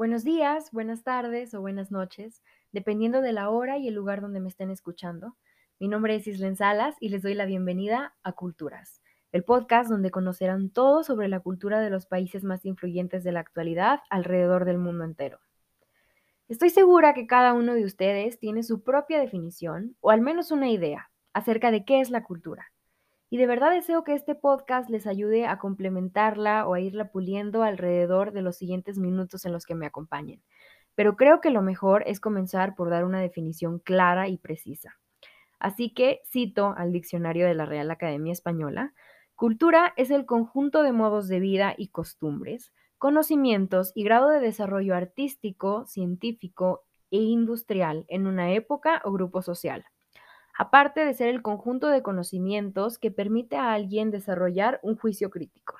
Buenos 0.00 0.24
días, 0.24 0.70
buenas 0.72 1.02
tardes 1.02 1.52
o 1.52 1.60
buenas 1.60 1.90
noches, 1.90 2.42
dependiendo 2.72 3.20
de 3.20 3.32
la 3.32 3.50
hora 3.50 3.76
y 3.76 3.86
el 3.86 3.94
lugar 3.94 4.22
donde 4.22 4.40
me 4.40 4.48
estén 4.48 4.70
escuchando. 4.70 5.36
Mi 5.80 5.88
nombre 5.88 6.14
es 6.14 6.26
Islen 6.26 6.56
Salas 6.56 6.94
y 7.00 7.08
les 7.08 7.22
doy 7.22 7.32
la 7.32 7.46
bienvenida 7.46 8.14
a 8.22 8.32
Culturas, 8.32 9.00
el 9.32 9.44
podcast 9.44 9.88
donde 9.88 10.10
conocerán 10.10 10.68
todo 10.68 11.02
sobre 11.04 11.26
la 11.26 11.40
cultura 11.40 11.80
de 11.80 11.88
los 11.88 12.04
países 12.04 12.44
más 12.44 12.66
influyentes 12.66 13.24
de 13.24 13.32
la 13.32 13.40
actualidad 13.40 14.00
alrededor 14.10 14.66
del 14.66 14.76
mundo 14.76 15.04
entero. 15.04 15.38
Estoy 16.48 16.68
segura 16.68 17.14
que 17.14 17.26
cada 17.26 17.54
uno 17.54 17.72
de 17.72 17.86
ustedes 17.86 18.38
tiene 18.38 18.62
su 18.62 18.82
propia 18.82 19.20
definición 19.20 19.96
o 20.00 20.10
al 20.10 20.20
menos 20.20 20.50
una 20.50 20.68
idea 20.68 21.10
acerca 21.32 21.70
de 21.70 21.86
qué 21.86 22.02
es 22.02 22.10
la 22.10 22.24
cultura. 22.24 22.66
Y 23.30 23.38
de 23.38 23.46
verdad 23.46 23.70
deseo 23.70 24.04
que 24.04 24.12
este 24.12 24.34
podcast 24.34 24.90
les 24.90 25.06
ayude 25.06 25.46
a 25.46 25.58
complementarla 25.58 26.68
o 26.68 26.74
a 26.74 26.80
irla 26.80 27.10
puliendo 27.10 27.62
alrededor 27.62 28.32
de 28.32 28.42
los 28.42 28.58
siguientes 28.58 28.98
minutos 28.98 29.46
en 29.46 29.52
los 29.52 29.64
que 29.64 29.74
me 29.74 29.86
acompañen. 29.86 30.42
Pero 30.94 31.16
creo 31.16 31.40
que 31.40 31.48
lo 31.48 31.62
mejor 31.62 32.02
es 32.06 32.20
comenzar 32.20 32.74
por 32.74 32.90
dar 32.90 33.06
una 33.06 33.22
definición 33.22 33.78
clara 33.78 34.28
y 34.28 34.36
precisa. 34.36 35.00
Así 35.60 35.90
que 35.90 36.22
cito 36.26 36.74
al 36.76 36.92
diccionario 36.92 37.46
de 37.46 37.54
la 37.54 37.66
Real 37.66 37.90
Academia 37.92 38.32
Española, 38.32 38.92
cultura 39.36 39.92
es 39.96 40.10
el 40.10 40.26
conjunto 40.26 40.82
de 40.82 40.92
modos 40.92 41.28
de 41.28 41.38
vida 41.38 41.74
y 41.78 41.88
costumbres, 41.88 42.72
conocimientos 42.98 43.92
y 43.94 44.02
grado 44.02 44.30
de 44.30 44.40
desarrollo 44.40 44.96
artístico, 44.96 45.86
científico 45.86 46.82
e 47.12 47.18
industrial 47.18 48.04
en 48.08 48.26
una 48.26 48.52
época 48.52 49.00
o 49.04 49.12
grupo 49.12 49.42
social 49.42 49.84
aparte 50.60 51.04
de 51.04 51.14
ser 51.14 51.28
el 51.28 51.40
conjunto 51.40 51.88
de 51.88 52.02
conocimientos 52.02 52.98
que 52.98 53.10
permite 53.10 53.56
a 53.56 53.72
alguien 53.72 54.10
desarrollar 54.10 54.78
un 54.82 54.94
juicio 54.94 55.30
crítico. 55.30 55.76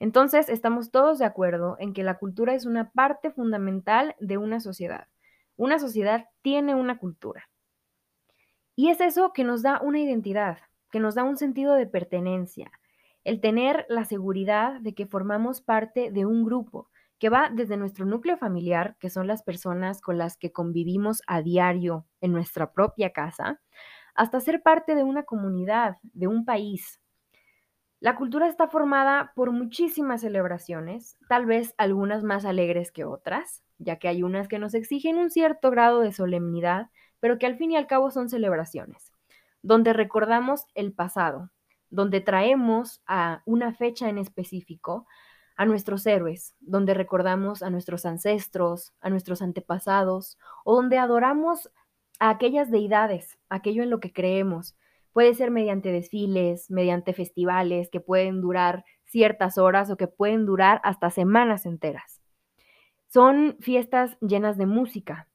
Entonces, 0.00 0.48
estamos 0.48 0.90
todos 0.90 1.18
de 1.18 1.26
acuerdo 1.26 1.76
en 1.78 1.92
que 1.92 2.04
la 2.04 2.18
cultura 2.18 2.54
es 2.54 2.64
una 2.64 2.90
parte 2.92 3.30
fundamental 3.30 4.16
de 4.18 4.38
una 4.38 4.60
sociedad. 4.60 5.08
Una 5.56 5.78
sociedad 5.78 6.26
tiene 6.40 6.74
una 6.74 6.98
cultura. 6.98 7.50
Y 8.78 8.90
es 8.90 9.00
eso 9.00 9.32
que 9.32 9.42
nos 9.42 9.62
da 9.62 9.80
una 9.82 9.98
identidad, 9.98 10.58
que 10.92 11.00
nos 11.00 11.16
da 11.16 11.24
un 11.24 11.36
sentido 11.36 11.74
de 11.74 11.88
pertenencia, 11.88 12.70
el 13.24 13.40
tener 13.40 13.84
la 13.88 14.04
seguridad 14.04 14.80
de 14.80 14.94
que 14.94 15.04
formamos 15.04 15.60
parte 15.60 16.12
de 16.12 16.26
un 16.26 16.44
grupo, 16.44 16.88
que 17.18 17.28
va 17.28 17.50
desde 17.52 17.76
nuestro 17.76 18.06
núcleo 18.06 18.36
familiar, 18.36 18.96
que 19.00 19.10
son 19.10 19.26
las 19.26 19.42
personas 19.42 20.00
con 20.00 20.16
las 20.16 20.36
que 20.36 20.52
convivimos 20.52 21.22
a 21.26 21.42
diario 21.42 22.06
en 22.20 22.30
nuestra 22.30 22.72
propia 22.72 23.10
casa, 23.10 23.60
hasta 24.14 24.38
ser 24.38 24.62
parte 24.62 24.94
de 24.94 25.02
una 25.02 25.24
comunidad, 25.24 25.96
de 26.04 26.28
un 26.28 26.44
país. 26.44 27.00
La 27.98 28.14
cultura 28.14 28.46
está 28.46 28.68
formada 28.68 29.32
por 29.34 29.50
muchísimas 29.50 30.20
celebraciones, 30.20 31.18
tal 31.28 31.46
vez 31.46 31.74
algunas 31.78 32.22
más 32.22 32.44
alegres 32.44 32.92
que 32.92 33.04
otras, 33.04 33.64
ya 33.78 33.96
que 33.96 34.06
hay 34.06 34.22
unas 34.22 34.46
que 34.46 34.60
nos 34.60 34.74
exigen 34.74 35.16
un 35.16 35.30
cierto 35.30 35.72
grado 35.72 35.98
de 35.98 36.12
solemnidad, 36.12 36.90
pero 37.20 37.38
que 37.38 37.46
al 37.46 37.56
fin 37.56 37.72
y 37.72 37.76
al 37.76 37.86
cabo 37.86 38.10
son 38.10 38.28
celebraciones, 38.28 39.12
donde 39.62 39.92
recordamos 39.92 40.66
el 40.74 40.92
pasado, 40.92 41.50
donde 41.90 42.20
traemos 42.20 43.02
a 43.06 43.42
una 43.46 43.74
fecha 43.74 44.08
en 44.08 44.18
específico 44.18 45.06
a 45.56 45.66
nuestros 45.66 46.06
héroes, 46.06 46.54
donde 46.60 46.94
recordamos 46.94 47.62
a 47.62 47.70
nuestros 47.70 48.06
ancestros, 48.06 48.92
a 49.00 49.10
nuestros 49.10 49.42
antepasados, 49.42 50.38
o 50.64 50.76
donde 50.76 50.98
adoramos 50.98 51.70
a 52.20 52.30
aquellas 52.30 52.70
deidades, 52.70 53.38
aquello 53.48 53.82
en 53.82 53.90
lo 53.90 53.98
que 53.98 54.12
creemos. 54.12 54.76
Puede 55.12 55.34
ser 55.34 55.50
mediante 55.50 55.90
desfiles, 55.90 56.70
mediante 56.70 57.12
festivales 57.12 57.90
que 57.90 58.00
pueden 58.00 58.40
durar 58.40 58.84
ciertas 59.04 59.58
horas 59.58 59.90
o 59.90 59.96
que 59.96 60.06
pueden 60.06 60.46
durar 60.46 60.80
hasta 60.84 61.10
semanas 61.10 61.66
enteras. 61.66 62.20
Son 63.08 63.56
fiestas 63.60 64.18
llenas 64.20 64.58
de 64.58 64.66
música, 64.66 65.27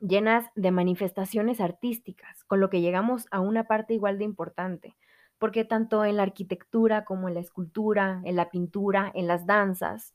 llenas 0.00 0.46
de 0.54 0.70
manifestaciones 0.70 1.60
artísticas, 1.60 2.44
con 2.44 2.60
lo 2.60 2.70
que 2.70 2.80
llegamos 2.80 3.26
a 3.30 3.40
una 3.40 3.64
parte 3.64 3.94
igual 3.94 4.18
de 4.18 4.24
importante, 4.24 4.96
porque 5.38 5.64
tanto 5.64 6.04
en 6.04 6.16
la 6.16 6.22
arquitectura 6.22 7.04
como 7.04 7.28
en 7.28 7.34
la 7.34 7.40
escultura, 7.40 8.20
en 8.24 8.36
la 8.36 8.50
pintura, 8.50 9.10
en 9.14 9.26
las 9.26 9.46
danzas, 9.46 10.14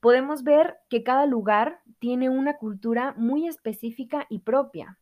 podemos 0.00 0.44
ver 0.44 0.76
que 0.90 1.02
cada 1.02 1.26
lugar 1.26 1.80
tiene 1.98 2.28
una 2.28 2.58
cultura 2.58 3.14
muy 3.16 3.48
específica 3.48 4.26
y 4.28 4.40
propia. 4.40 4.98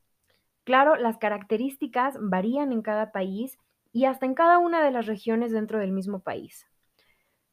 Claro, 0.64 0.94
las 0.96 1.18
características 1.18 2.16
varían 2.20 2.72
en 2.72 2.82
cada 2.82 3.10
país 3.10 3.58
y 3.92 4.04
hasta 4.04 4.26
en 4.26 4.34
cada 4.34 4.58
una 4.58 4.84
de 4.84 4.92
las 4.92 5.06
regiones 5.06 5.50
dentro 5.50 5.80
del 5.80 5.92
mismo 5.92 6.20
país. 6.20 6.68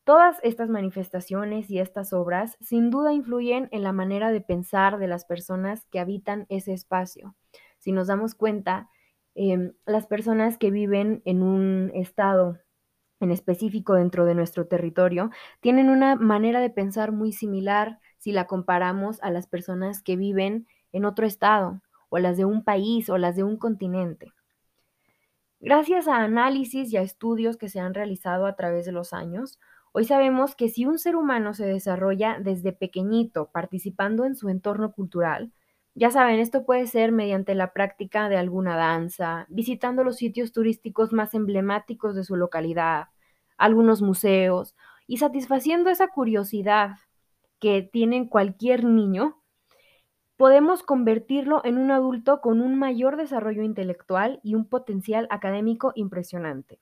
Todas 0.09 0.39
estas 0.41 0.69
manifestaciones 0.69 1.69
y 1.69 1.77
estas 1.77 2.13
obras 2.13 2.57
sin 2.61 2.89
duda 2.89 3.13
influyen 3.13 3.69
en 3.71 3.83
la 3.83 3.91
manera 3.91 4.31
de 4.31 4.41
pensar 4.41 4.97
de 4.97 5.05
las 5.05 5.23
personas 5.23 5.85
que 5.91 5.99
habitan 5.99 6.47
ese 6.49 6.73
espacio. 6.73 7.35
Si 7.77 7.91
nos 7.91 8.07
damos 8.07 8.33
cuenta, 8.33 8.89
em, 9.35 9.73
las 9.85 10.07
personas 10.07 10.57
que 10.57 10.71
viven 10.71 11.21
en 11.25 11.43
un 11.43 11.91
estado 11.93 12.57
en 13.19 13.29
específico 13.29 13.93
dentro 13.93 14.25
de 14.25 14.33
nuestro 14.33 14.65
territorio 14.65 15.29
tienen 15.59 15.91
una 15.91 16.15
manera 16.15 16.59
de 16.59 16.71
pensar 16.71 17.11
muy 17.11 17.31
similar 17.31 17.99
si 18.17 18.31
la 18.31 18.47
comparamos 18.47 19.21
a 19.21 19.29
las 19.29 19.45
personas 19.45 20.01
que 20.01 20.15
viven 20.15 20.65
en 20.91 21.05
otro 21.05 21.27
estado 21.27 21.83
o 22.09 22.17
las 22.17 22.35
de 22.35 22.45
un 22.45 22.63
país 22.63 23.11
o 23.11 23.19
las 23.19 23.35
de 23.35 23.43
un 23.43 23.57
continente. 23.57 24.33
Gracias 25.59 26.07
a 26.07 26.23
análisis 26.23 26.91
y 26.91 26.97
a 26.97 27.03
estudios 27.03 27.57
que 27.57 27.69
se 27.69 27.79
han 27.79 27.93
realizado 27.93 28.47
a 28.47 28.55
través 28.55 28.87
de 28.87 28.91
los 28.91 29.13
años, 29.13 29.59
hoy 29.99 30.05
sabemos 30.05 30.55
que 30.55 30.69
si 30.69 30.85
un 30.85 30.97
ser 30.97 31.17
humano 31.17 31.53
se 31.53 31.65
desarrolla 31.65 32.39
desde 32.39 32.71
pequeñito 32.71 33.49
participando 33.51 34.23
en 34.23 34.37
su 34.37 34.47
entorno 34.47 34.93
cultural, 34.93 35.51
ya 35.93 36.09
saben, 36.09 36.39
esto 36.39 36.65
puede 36.65 36.87
ser 36.87 37.11
mediante 37.11 37.53
la 37.53 37.73
práctica 37.73 38.29
de 38.29 38.37
alguna 38.37 38.77
danza, 38.77 39.45
visitando 39.49 40.05
los 40.05 40.15
sitios 40.15 40.53
turísticos 40.53 41.11
más 41.11 41.33
emblemáticos 41.33 42.15
de 42.15 42.23
su 42.23 42.37
localidad, 42.37 43.09
algunos 43.57 44.01
museos 44.01 44.73
y 45.05 45.17
satisfaciendo 45.17 45.89
esa 45.89 46.07
curiosidad 46.07 46.91
que 47.59 47.81
tiene 47.81 48.29
cualquier 48.29 48.85
niño 48.85 49.43
podemos 50.37 50.81
convertirlo 50.81 51.59
en 51.65 51.77
un 51.77 51.91
adulto 51.91 52.39
con 52.39 52.61
un 52.61 52.79
mayor 52.79 53.17
desarrollo 53.17 53.63
intelectual 53.63 54.39
y 54.43 54.55
un 54.55 54.63
potencial 54.63 55.27
académico 55.29 55.91
impresionante. 55.93 56.79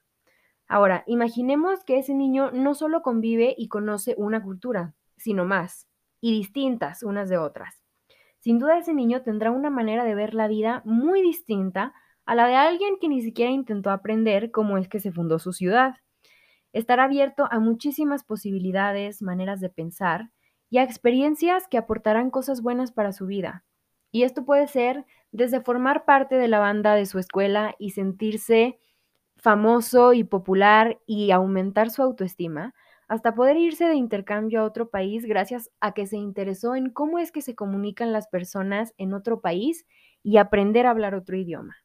Ahora, 0.68 1.04
imaginemos 1.08 1.84
que 1.84 1.98
ese 1.98 2.14
niño 2.14 2.52
no 2.52 2.74
solo 2.74 3.02
convive 3.02 3.56
y 3.58 3.68
conoce 3.70 4.16
una 4.18 4.44
cultura, 4.44 4.96
sino 5.16 5.46
más, 5.46 5.88
y 6.20 6.32
distintas 6.32 7.04
unas 7.04 7.30
de 7.30 7.38
otras. 7.38 7.82
Sin 8.40 8.60
duda 8.60 8.78
ese 8.78 8.94
niño 8.94 9.22
tendrá 9.24 9.52
una 9.52 9.70
manera 9.70 10.04
de 10.04 10.16
ver 10.16 10.34
la 10.34 10.48
vida 10.48 10.82
muy 10.86 11.22
distinta 11.22 11.94
a 12.26 12.36
la 12.36 12.48
de 12.48 12.56
alguien 12.56 12.98
que 13.00 13.08
ni 13.08 13.22
siquiera 13.22 13.52
intentó 13.52 13.90
aprender 13.90 14.52
cómo 14.52 14.78
es 14.78 14.90
que 14.90 15.00
se 15.00 15.12
fundó 15.12 15.40
su 15.40 15.54
ciudad. 15.54 15.96
Estará 16.74 17.06
abierto 17.06 17.48
a 17.50 17.60
muchísimas 17.60 18.24
posibilidades, 18.24 19.22
maneras 19.22 19.62
de 19.62 19.70
pensar, 19.70 20.32
y 20.70 20.80
a 20.80 20.84
experiencias 20.84 21.68
que 21.70 21.78
aportarán 21.78 22.30
cosas 22.30 22.62
buenas 22.62 22.92
para 22.92 23.14
su 23.14 23.26
vida. 23.26 23.64
Y 24.12 24.24
esto 24.24 24.46
puede 24.46 24.68
ser 24.68 25.06
desde 25.32 25.62
formar 25.62 26.06
parte 26.06 26.36
de 26.36 26.48
la 26.48 26.60
banda 26.60 26.96
de 26.96 27.06
su 27.06 27.20
escuela 27.20 27.76
y 27.80 27.92
sentirse 27.92 28.80
famoso 29.38 30.14
y 30.14 30.24
popular 30.24 31.00
y 31.06 31.32
aumentar 31.32 31.90
su 31.90 32.02
autoestima, 32.02 32.74
hasta 33.08 33.36
poder 33.36 33.58
irse 33.58 33.86
de 33.86 33.96
intercambio 33.96 34.62
a 34.62 34.66
otro 34.66 34.90
país 34.90 35.26
gracias 35.26 35.70
a 35.80 35.94
que 35.94 36.08
se 36.08 36.18
interesó 36.18 36.76
en 36.76 36.90
cómo 36.90 37.20
es 37.20 37.32
que 37.32 37.42
se 37.42 37.56
comunican 37.56 38.12
las 38.12 38.28
personas 38.28 38.94
en 38.98 39.14
otro 39.14 39.40
país 39.40 39.86
y 40.24 40.38
aprender 40.38 40.86
a 40.86 40.92
hablar 40.92 41.16
otro 41.16 41.38
idioma. 41.38 41.78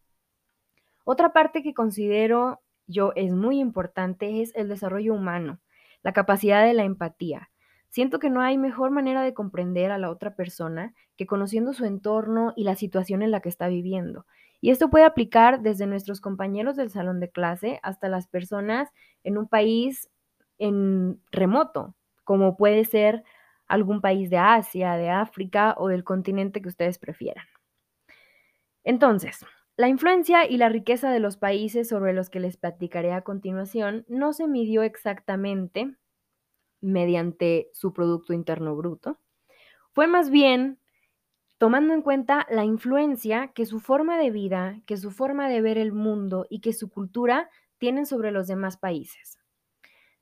Otra 1.04 1.32
parte 1.32 1.62
que 1.62 1.74
considero 1.74 2.60
yo 2.86 3.12
es 3.14 3.32
muy 3.32 3.60
importante 3.60 4.42
es 4.42 4.52
el 4.54 4.68
desarrollo 4.68 5.14
humano, 5.14 5.60
la 6.02 6.12
capacidad 6.12 6.64
de 6.64 6.74
la 6.74 6.84
empatía. 6.84 7.50
Siento 7.88 8.18
que 8.18 8.30
no 8.30 8.40
hay 8.40 8.58
mejor 8.58 8.90
manera 8.90 9.22
de 9.22 9.34
comprender 9.34 9.90
a 9.90 9.98
la 9.98 10.10
otra 10.10 10.34
persona 10.34 10.94
que 11.16 11.26
conociendo 11.26 11.72
su 11.72 11.84
entorno 11.84 12.52
y 12.56 12.64
la 12.64 12.74
situación 12.74 13.22
en 13.22 13.30
la 13.30 13.40
que 13.40 13.48
está 13.48 13.68
viviendo. 13.68 14.26
Y 14.62 14.70
esto 14.70 14.88
puede 14.90 15.04
aplicar 15.04 15.60
desde 15.60 15.86
nuestros 15.86 16.22
compañeros 16.22 16.76
del 16.76 16.88
salón 16.90 17.20
de 17.20 17.30
clase 17.30 17.80
hasta 17.82 18.08
las 18.08 18.28
personas 18.28 18.88
en 19.24 19.36
un 19.36 19.48
país 19.48 20.08
en 20.58 21.20
remoto, 21.32 21.94
como 22.24 22.56
puede 22.56 22.84
ser 22.86 23.24
algún 23.66 24.00
país 24.00 24.30
de 24.30 24.38
Asia, 24.38 24.94
de 24.96 25.10
África 25.10 25.74
o 25.78 25.88
del 25.88 26.04
continente 26.04 26.62
que 26.62 26.68
ustedes 26.68 26.98
prefieran. 26.98 27.46
Entonces, 28.84 29.44
La 29.76 29.88
influencia 29.88 30.46
y 30.48 30.58
la 30.58 30.68
riqueza 30.68 31.10
de 31.10 31.18
los 31.18 31.36
países 31.38 31.88
sobre 31.88 32.12
los 32.12 32.28
que 32.30 32.40
les 32.40 32.58
platicaré 32.58 33.12
a 33.12 33.22
continuación 33.22 34.04
no 34.06 34.32
se 34.34 34.46
midió 34.46 34.82
exactamente 34.82 35.96
mediante 36.82 37.70
su 37.72 37.92
Producto 37.92 38.32
Interno 38.34 38.76
Bruto, 38.76 39.18
fue 39.92 40.06
más 40.08 40.30
bien 40.30 40.78
tomando 41.62 41.94
en 41.94 42.02
cuenta 42.02 42.44
la 42.50 42.64
influencia 42.64 43.52
que 43.54 43.66
su 43.66 43.78
forma 43.78 44.18
de 44.18 44.32
vida, 44.32 44.80
que 44.84 44.96
su 44.96 45.12
forma 45.12 45.48
de 45.48 45.60
ver 45.60 45.78
el 45.78 45.92
mundo 45.92 46.44
y 46.50 46.58
que 46.58 46.72
su 46.72 46.90
cultura 46.90 47.50
tienen 47.78 48.04
sobre 48.04 48.32
los 48.32 48.48
demás 48.48 48.76
países. 48.76 49.38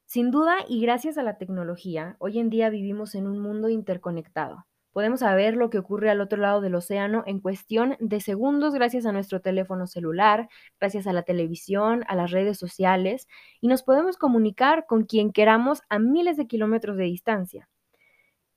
Sin 0.04 0.30
duda 0.30 0.58
y 0.68 0.82
gracias 0.82 1.16
a 1.16 1.22
la 1.22 1.38
tecnología, 1.38 2.16
hoy 2.18 2.40
en 2.40 2.50
día 2.50 2.68
vivimos 2.68 3.14
en 3.14 3.26
un 3.26 3.38
mundo 3.38 3.70
interconectado. 3.70 4.66
Podemos 4.92 5.20
saber 5.20 5.56
lo 5.56 5.70
que 5.70 5.78
ocurre 5.78 6.10
al 6.10 6.20
otro 6.20 6.36
lado 6.36 6.60
del 6.60 6.74
océano 6.74 7.22
en 7.24 7.40
cuestión 7.40 7.96
de 8.00 8.20
segundos 8.20 8.74
gracias 8.74 9.06
a 9.06 9.12
nuestro 9.12 9.40
teléfono 9.40 9.86
celular, 9.86 10.50
gracias 10.78 11.06
a 11.06 11.14
la 11.14 11.22
televisión, 11.22 12.04
a 12.06 12.16
las 12.16 12.32
redes 12.32 12.58
sociales, 12.58 13.28
y 13.62 13.68
nos 13.68 13.82
podemos 13.82 14.18
comunicar 14.18 14.84
con 14.84 15.04
quien 15.04 15.32
queramos 15.32 15.80
a 15.88 16.00
miles 16.00 16.36
de 16.36 16.46
kilómetros 16.46 16.98
de 16.98 17.04
distancia. 17.04 17.70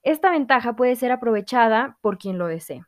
Esta 0.04 0.32
ventaja 0.32 0.76
puede 0.76 0.98
ser 0.98 1.14
aprovechada 1.14 1.98
por 2.02 2.18
quien 2.18 2.38
lo 2.38 2.48
desee. 2.48 2.84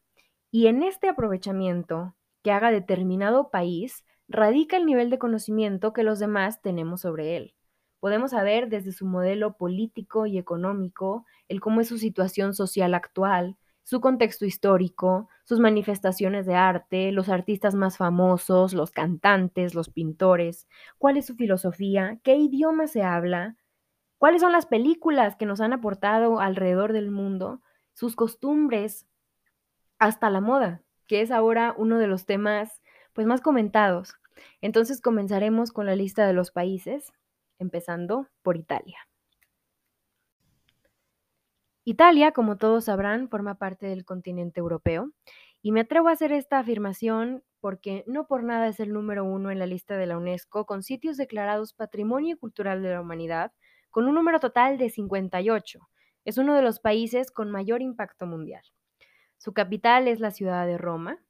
Y 0.51 0.67
en 0.67 0.83
este 0.83 1.07
aprovechamiento 1.07 2.13
que 2.43 2.51
haga 2.51 2.71
determinado 2.71 3.49
país, 3.49 4.03
radica 4.27 4.75
el 4.75 4.85
nivel 4.85 5.09
de 5.09 5.17
conocimiento 5.17 5.93
que 5.93 6.03
los 6.03 6.19
demás 6.19 6.61
tenemos 6.61 7.01
sobre 7.01 7.37
él. 7.37 7.55
Podemos 8.01 8.31
saber 8.31 8.67
desde 8.67 8.91
su 8.91 9.05
modelo 9.05 9.55
político 9.55 10.25
y 10.25 10.37
económico, 10.37 11.25
el 11.47 11.61
cómo 11.61 11.79
es 11.79 11.87
su 11.87 11.97
situación 11.97 12.53
social 12.53 12.93
actual, 12.93 13.55
su 13.83 14.01
contexto 14.01 14.45
histórico, 14.45 15.29
sus 15.45 15.59
manifestaciones 15.59 16.45
de 16.45 16.55
arte, 16.55 17.13
los 17.13 17.29
artistas 17.29 17.75
más 17.75 17.97
famosos, 17.97 18.73
los 18.73 18.91
cantantes, 18.91 19.73
los 19.73 19.89
pintores, 19.89 20.67
cuál 20.97 21.15
es 21.15 21.27
su 21.27 21.35
filosofía, 21.35 22.19
qué 22.23 22.35
idioma 22.35 22.87
se 22.87 23.03
habla, 23.03 23.55
cuáles 24.25 24.41
son 24.41 24.53
las 24.53 24.65
películas 24.65 25.35
que 25.35 25.45
nos 25.45 25.61
han 25.61 25.71
aportado 25.71 26.39
alrededor 26.39 26.93
del 26.93 27.11
mundo, 27.11 27.61
sus 27.93 28.15
costumbres, 28.15 29.05
hasta 29.99 30.31
la 30.31 30.41
moda, 30.41 30.81
que 31.05 31.21
es 31.21 31.29
ahora 31.29 31.75
uno 31.77 31.99
de 31.99 32.07
los 32.07 32.25
temas 32.25 32.81
pues 33.13 33.27
más 33.27 33.41
comentados. 33.41 34.15
Entonces 34.61 34.99
comenzaremos 34.99 35.71
con 35.71 35.85
la 35.85 35.95
lista 35.95 36.25
de 36.25 36.33
los 36.33 36.49
países 36.49 37.13
empezando 37.59 38.27
por 38.41 38.57
Italia. 38.57 38.97
Italia, 41.83 42.31
como 42.31 42.57
todos 42.57 42.85
sabrán, 42.85 43.29
forma 43.29 43.59
parte 43.59 43.85
del 43.85 44.05
continente 44.05 44.59
europeo 44.59 45.11
y 45.61 45.71
me 45.71 45.81
atrevo 45.81 46.07
a 46.07 46.13
hacer 46.13 46.31
esta 46.31 46.57
afirmación 46.57 47.43
porque 47.59 48.03
no 48.07 48.25
por 48.25 48.41
nada 48.41 48.69
es 48.69 48.79
el 48.79 48.91
número 48.91 49.23
uno 49.23 49.51
en 49.51 49.59
la 49.59 49.67
lista 49.67 49.97
de 49.97 50.07
la 50.07 50.17
UNESCO 50.17 50.65
con 50.65 50.81
sitios 50.81 51.15
declarados 51.15 51.73
Patrimonio 51.73 52.39
Cultural 52.39 52.81
de 52.81 52.89
la 52.89 53.01
Humanidad, 53.01 53.51
con 53.95 54.09
un 54.09 54.15
número 54.15 54.41
total 54.41 54.77
de 54.77 54.89
58. 54.89 55.79
Es 56.25 56.37
uno 56.37 56.53
de 56.53 56.61
los 56.61 56.81
países 56.81 57.31
con 57.31 57.49
mayor 57.49 57.81
impacto 57.81 58.25
mundial. 58.25 58.61
Su 59.37 59.53
capital 59.53 60.09
es 60.09 60.19
la 60.19 60.31
ciudad 60.31 60.67
de 60.67 60.77
Roma, 60.77 61.23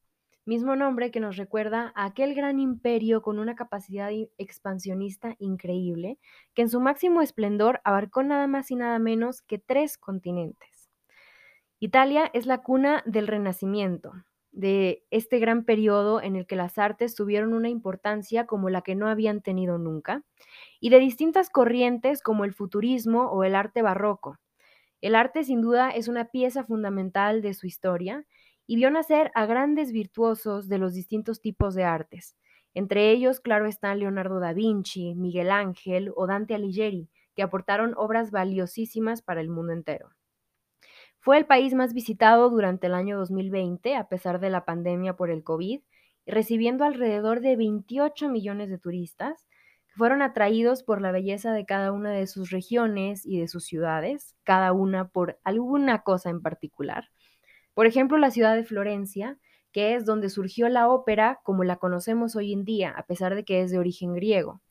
mismo 0.45 0.75
nombre 0.75 1.11
que 1.11 1.19
nos 1.19 1.37
recuerda 1.37 1.93
a 1.93 2.05
aquel 2.05 2.33
gran 2.33 2.59
imperio 2.59 3.21
con 3.21 3.37
una 3.37 3.53
capacidad 3.53 4.09
expansionista 4.39 5.35
increíble, 5.37 6.17
que 6.55 6.63
en 6.63 6.69
su 6.69 6.79
máximo 6.79 7.21
esplendor 7.21 7.81
abarcó 7.83 8.23
nada 8.23 8.47
más 8.47 8.71
y 8.71 8.75
nada 8.77 8.97
menos 8.97 9.43
que 9.43 9.59
tres 9.59 9.99
continentes. 9.99 10.89
Italia 11.77 12.31
es 12.33 12.47
la 12.47 12.63
cuna 12.63 13.03
del 13.05 13.27
Renacimiento, 13.27 14.11
de 14.55 15.03
este 15.11 15.39
gran 15.39 15.65
periodo 15.65 16.21
en 16.21 16.35
el 16.35 16.47
que 16.47 16.55
las 16.55 16.77
artes 16.77 17.13
tuvieron 17.15 17.53
una 17.53 17.69
importancia 17.69 18.45
como 18.47 18.69
la 18.69 18.81
que 18.81 18.95
no 18.95 19.07
habían 19.07 19.41
tenido 19.41 19.77
nunca, 19.77 20.23
y 20.79 20.89
de 20.89 20.99
distintas 20.99 21.49
corrientes 21.49 22.21
como 22.21 22.45
el 22.45 22.53
futurismo 22.53 23.27
o 23.31 23.43
el 23.43 23.55
arte 23.55 23.81
barroco. 23.81 24.39
El 25.01 25.15
arte 25.15 25.43
sin 25.43 25.61
duda 25.61 25.89
es 25.91 26.07
una 26.07 26.25
pieza 26.31 26.63
fundamental 26.63 27.41
de 27.41 27.53
su 27.53 27.67
historia 27.67 28.25
y 28.67 28.77
vio 28.77 28.89
nacer 28.91 29.31
a 29.35 29.45
grandes 29.45 29.91
virtuosos 29.91 30.67
de 30.69 30.79
los 30.79 30.93
distintos 30.93 31.41
tipos 31.41 31.75
de 31.75 31.83
artes. 31.83 32.35
Entre 32.73 33.11
ellos, 33.11 33.39
claro, 33.41 33.67
están 33.67 33.99
Leonardo 33.99 34.39
da 34.39 34.53
Vinci, 34.53 35.15
Miguel 35.15 35.51
Ángel 35.51 36.11
o 36.15 36.27
Dante 36.27 36.55
Alighieri, 36.55 37.09
que 37.35 37.43
aportaron 37.43 37.93
obras 37.97 38.31
valiosísimas 38.31 39.21
para 39.21 39.41
el 39.41 39.49
mundo 39.49 39.73
entero. 39.73 40.14
Fue 41.25 41.39
el 41.39 41.47
país 41.47 41.73
más 41.73 41.95
visitado 41.95 42.51
durante 42.51 42.85
el 42.85 42.93
año 42.93 43.17
2020, 43.17 43.95
a 43.95 44.07
pesar 44.07 44.39
de 44.39 44.51
la 44.51 44.63
pandemia 44.63 45.15
por 45.15 45.31
el 45.31 45.43
COVID, 45.43 45.81
recibiendo 46.27 46.85
alrededor 46.85 47.41
de 47.41 47.55
28 47.55 48.29
millones 48.29 48.69
de 48.69 48.77
turistas, 48.77 49.47
que 49.87 49.95
fueron 49.95 50.21
atraídos 50.21 50.83
por 50.83 51.01
la 51.01 51.11
belleza 51.11 51.51
de 51.51 51.65
cada 51.65 51.91
una 51.93 52.11
de 52.11 52.27
sus 52.27 52.51
regiones 52.51 53.25
y 53.25 53.39
de 53.39 53.47
sus 53.47 53.65
ciudades, 53.65 54.35
cada 54.43 54.71
una 54.71 55.07
por 55.07 55.39
alguna 55.43 56.03
cosa 56.03 56.29
en 56.29 56.43
particular. 56.43 57.09
Por 57.73 57.87
ejemplo, 57.87 58.19
la 58.19 58.29
ciudad 58.29 58.55
de 58.55 58.63
Florencia, 58.63 59.39
que 59.71 59.95
es 59.95 60.05
donde 60.05 60.29
surgió 60.29 60.69
la 60.69 60.89
ópera 60.89 61.39
como 61.41 61.63
la 61.63 61.77
conocemos 61.77 62.35
hoy 62.35 62.53
en 62.53 62.65
día, 62.65 62.91
a 62.91 63.07
pesar 63.07 63.33
de 63.33 63.45
que 63.45 63.63
es 63.63 63.71
de 63.71 63.79
origen 63.79 64.13
griego. 64.13 64.61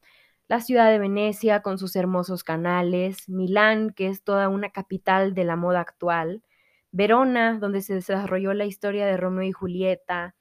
La 0.47 0.61
ciudad 0.61 0.91
de 0.91 0.99
Venecia 0.99 1.63
con 1.63 1.79
sus 1.79 1.97
hermosos 1.97 2.45
canales, 2.45 3.31
Milán, 3.31 3.91
que 3.91 4.09
es 4.09 4.23
toda 4.23 4.51
una 4.51 4.71
capital 4.71 5.33
de 5.33 5.45
la 5.45 5.57
moda 5.57 5.81
actual, 5.81 6.43
Verona, 6.93 7.59
donde 7.59 7.81
se 7.81 7.95
desarrolló 7.95 8.53
la 8.53 8.67
historia 8.67 9.07
de 9.07 9.17
Romeo 9.17 9.49
y 9.49 9.53
Julieta, 9.53 10.35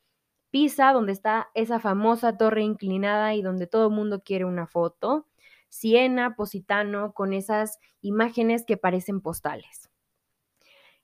Pisa, 0.52 0.92
donde 0.92 1.14
está 1.14 1.50
esa 1.56 1.80
famosa 1.80 2.38
torre 2.38 2.64
inclinada 2.64 3.34
y 3.34 3.42
donde 3.42 3.66
todo 3.66 3.88
el 3.88 3.94
mundo 3.94 4.24
quiere 4.24 4.44
una 4.44 4.68
foto, 4.68 5.26
Siena, 5.70 6.36
Positano, 6.36 7.14
con 7.14 7.32
esas 7.32 7.80
imágenes 8.02 8.66
que 8.66 8.76
parecen 8.76 9.22
postales. 9.22 9.90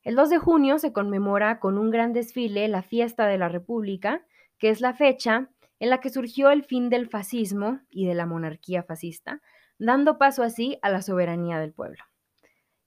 El 0.03 0.15
2 0.15 0.29
de 0.29 0.37
junio 0.39 0.77
se 0.77 0.91
conmemora 0.91 1.59
con 1.59 1.77
un 1.77 1.89
gran 1.89 2.11
desfile 2.11 2.67
la 2.67 2.83
fiesta 2.83 3.27
de 3.27 3.37
la 3.37 3.47
República, 3.47 4.25
que 4.57 4.69
es 4.69 4.81
la 4.81 4.93
fecha 4.93 5.49
en 5.79 5.89
la 5.89 5.99
que 5.99 6.09
surgió 6.09 6.51
el 6.51 6.63
fin 6.63 6.89
del 6.89 7.07
fascismo 7.07 7.79
y 7.89 8.05
de 8.05 8.13
la 8.13 8.25
monarquía 8.25 8.83
fascista, 8.83 9.41
dando 9.77 10.17
paso 10.17 10.43
así 10.43 10.77
a 10.81 10.89
la 10.89 11.01
soberanía 11.01 11.59
del 11.59 11.73
pueblo. 11.73 12.03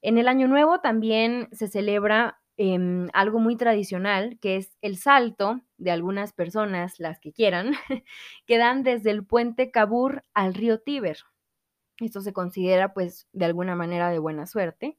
En 0.03 0.19
el 0.19 0.29
Año 0.29 0.49
Nuevo 0.49 0.81
también 0.81 1.49
se 1.53 1.69
celebra 1.69 2.41
em, 2.57 3.09
algo 3.13 3.39
muy 3.39 3.57
tradicional, 3.57 4.39
que 4.41 4.57
es 4.57 4.77
el 4.83 4.97
salto 4.97 5.63
de 5.79 5.91
algunas 5.91 6.33
personas, 6.33 6.99
las 6.99 7.19
que 7.19 7.33
quieran, 7.33 7.73
que 8.47 8.59
dan 8.59 8.83
desde 8.83 9.11
el 9.11 9.25
puente 9.25 9.71
Cabur 9.71 10.25
al 10.35 10.55
río 10.55 10.81
Tíber. 10.81 11.19
Esto 12.01 12.21
se 12.21 12.33
considera 12.33 12.93
pues 12.93 13.29
de 13.33 13.45
alguna 13.45 13.77
manera 13.77 14.11
de 14.11 14.19
buena 14.19 14.47
suerte. 14.47 14.99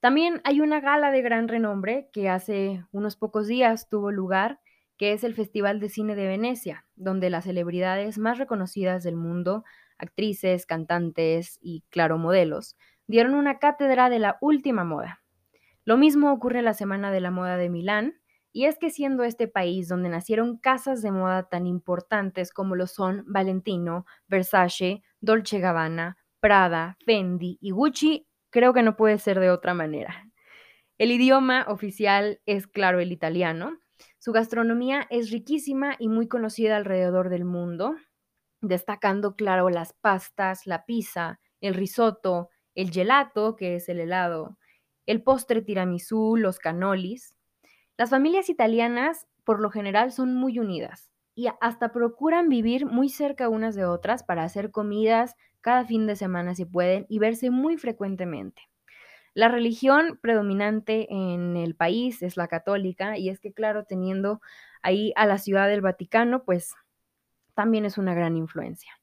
También 0.00 0.40
hay 0.44 0.60
una 0.60 0.80
gala 0.80 1.10
de 1.10 1.22
gran 1.22 1.48
renombre 1.48 2.08
que 2.12 2.28
hace 2.28 2.84
unos 2.92 3.16
pocos 3.16 3.46
días 3.46 3.88
tuvo 3.88 4.10
lugar, 4.10 4.60
que 4.98 5.12
es 5.12 5.24
el 5.24 5.34
Festival 5.34 5.80
de 5.80 5.88
Cine 5.88 6.14
de 6.14 6.26
Venecia, 6.26 6.84
donde 6.96 7.30
las 7.30 7.44
celebridades 7.44 8.18
más 8.18 8.36
reconocidas 8.36 9.02
del 9.02 9.16
mundo, 9.16 9.64
actrices, 9.96 10.66
cantantes 10.66 11.58
y, 11.62 11.84
claro, 11.88 12.18
modelos, 12.18 12.76
dieron 13.06 13.34
una 13.34 13.58
cátedra 13.58 14.10
de 14.10 14.18
la 14.18 14.36
última 14.40 14.84
moda. 14.84 15.22
Lo 15.84 15.96
mismo 15.96 16.32
ocurre 16.32 16.60
la 16.60 16.74
Semana 16.74 17.10
de 17.10 17.20
la 17.20 17.30
Moda 17.30 17.56
de 17.56 17.70
Milán, 17.70 18.20
y 18.52 18.64
es 18.64 18.78
que 18.78 18.90
siendo 18.90 19.24
este 19.24 19.48
país 19.48 19.88
donde 19.88 20.08
nacieron 20.08 20.58
casas 20.58 21.00
de 21.00 21.12
moda 21.12 21.48
tan 21.48 21.66
importantes 21.66 22.52
como 22.52 22.74
lo 22.74 22.86
son 22.86 23.24
Valentino, 23.26 24.04
Versace, 24.26 25.02
Dolce 25.20 25.60
Gabbana, 25.60 26.18
Prada, 26.40 26.96
Fendi 27.04 27.58
y 27.60 27.70
Gucci, 27.70 28.28
Creo 28.50 28.72
que 28.72 28.82
no 28.82 28.96
puede 28.96 29.18
ser 29.18 29.40
de 29.40 29.50
otra 29.50 29.74
manera. 29.74 30.26
El 30.96 31.12
idioma 31.12 31.66
oficial 31.68 32.40
es, 32.46 32.66
claro, 32.66 32.98
el 33.00 33.12
italiano. 33.12 33.78
Su 34.18 34.32
gastronomía 34.32 35.06
es 35.10 35.30
riquísima 35.30 35.96
y 35.98 36.08
muy 36.08 36.28
conocida 36.28 36.76
alrededor 36.76 37.28
del 37.30 37.44
mundo, 37.44 37.96
destacando, 38.60 39.36
claro, 39.36 39.70
las 39.70 39.92
pastas, 39.94 40.66
la 40.66 40.84
pizza, 40.86 41.40
el 41.60 41.74
risotto, 41.74 42.50
el 42.74 42.90
gelato, 42.90 43.56
que 43.56 43.76
es 43.76 43.88
el 43.88 44.00
helado, 44.00 44.58
el 45.06 45.22
postre 45.22 45.62
tiramisú, 45.62 46.36
los 46.36 46.58
canolis. 46.58 47.34
Las 47.98 48.10
familias 48.10 48.48
italianas, 48.50 49.26
por 49.44 49.60
lo 49.60 49.70
general, 49.70 50.12
son 50.12 50.34
muy 50.34 50.58
unidas 50.58 51.10
y 51.34 51.48
hasta 51.60 51.92
procuran 51.92 52.48
vivir 52.48 52.86
muy 52.86 53.08
cerca 53.10 53.48
unas 53.50 53.74
de 53.76 53.86
otras 53.86 54.24
para 54.24 54.44
hacer 54.44 54.70
comidas 54.72 55.36
cada 55.60 55.84
fin 55.84 56.06
de 56.06 56.16
semana 56.16 56.54
si 56.54 56.64
pueden 56.66 57.06
y 57.08 57.18
verse 57.20 57.50
muy 57.50 57.76
frecuentemente. 57.78 58.67
La 59.38 59.46
religión 59.46 60.18
predominante 60.20 61.06
en 61.14 61.56
el 61.56 61.76
país 61.76 62.22
es 62.24 62.36
la 62.36 62.48
católica 62.48 63.16
y 63.18 63.28
es 63.28 63.38
que 63.38 63.52
claro, 63.52 63.84
teniendo 63.84 64.40
ahí 64.82 65.12
a 65.14 65.26
la 65.26 65.38
ciudad 65.38 65.68
del 65.68 65.80
Vaticano, 65.80 66.42
pues 66.42 66.74
también 67.54 67.84
es 67.84 67.98
una 67.98 68.14
gran 68.14 68.36
influencia. 68.36 69.00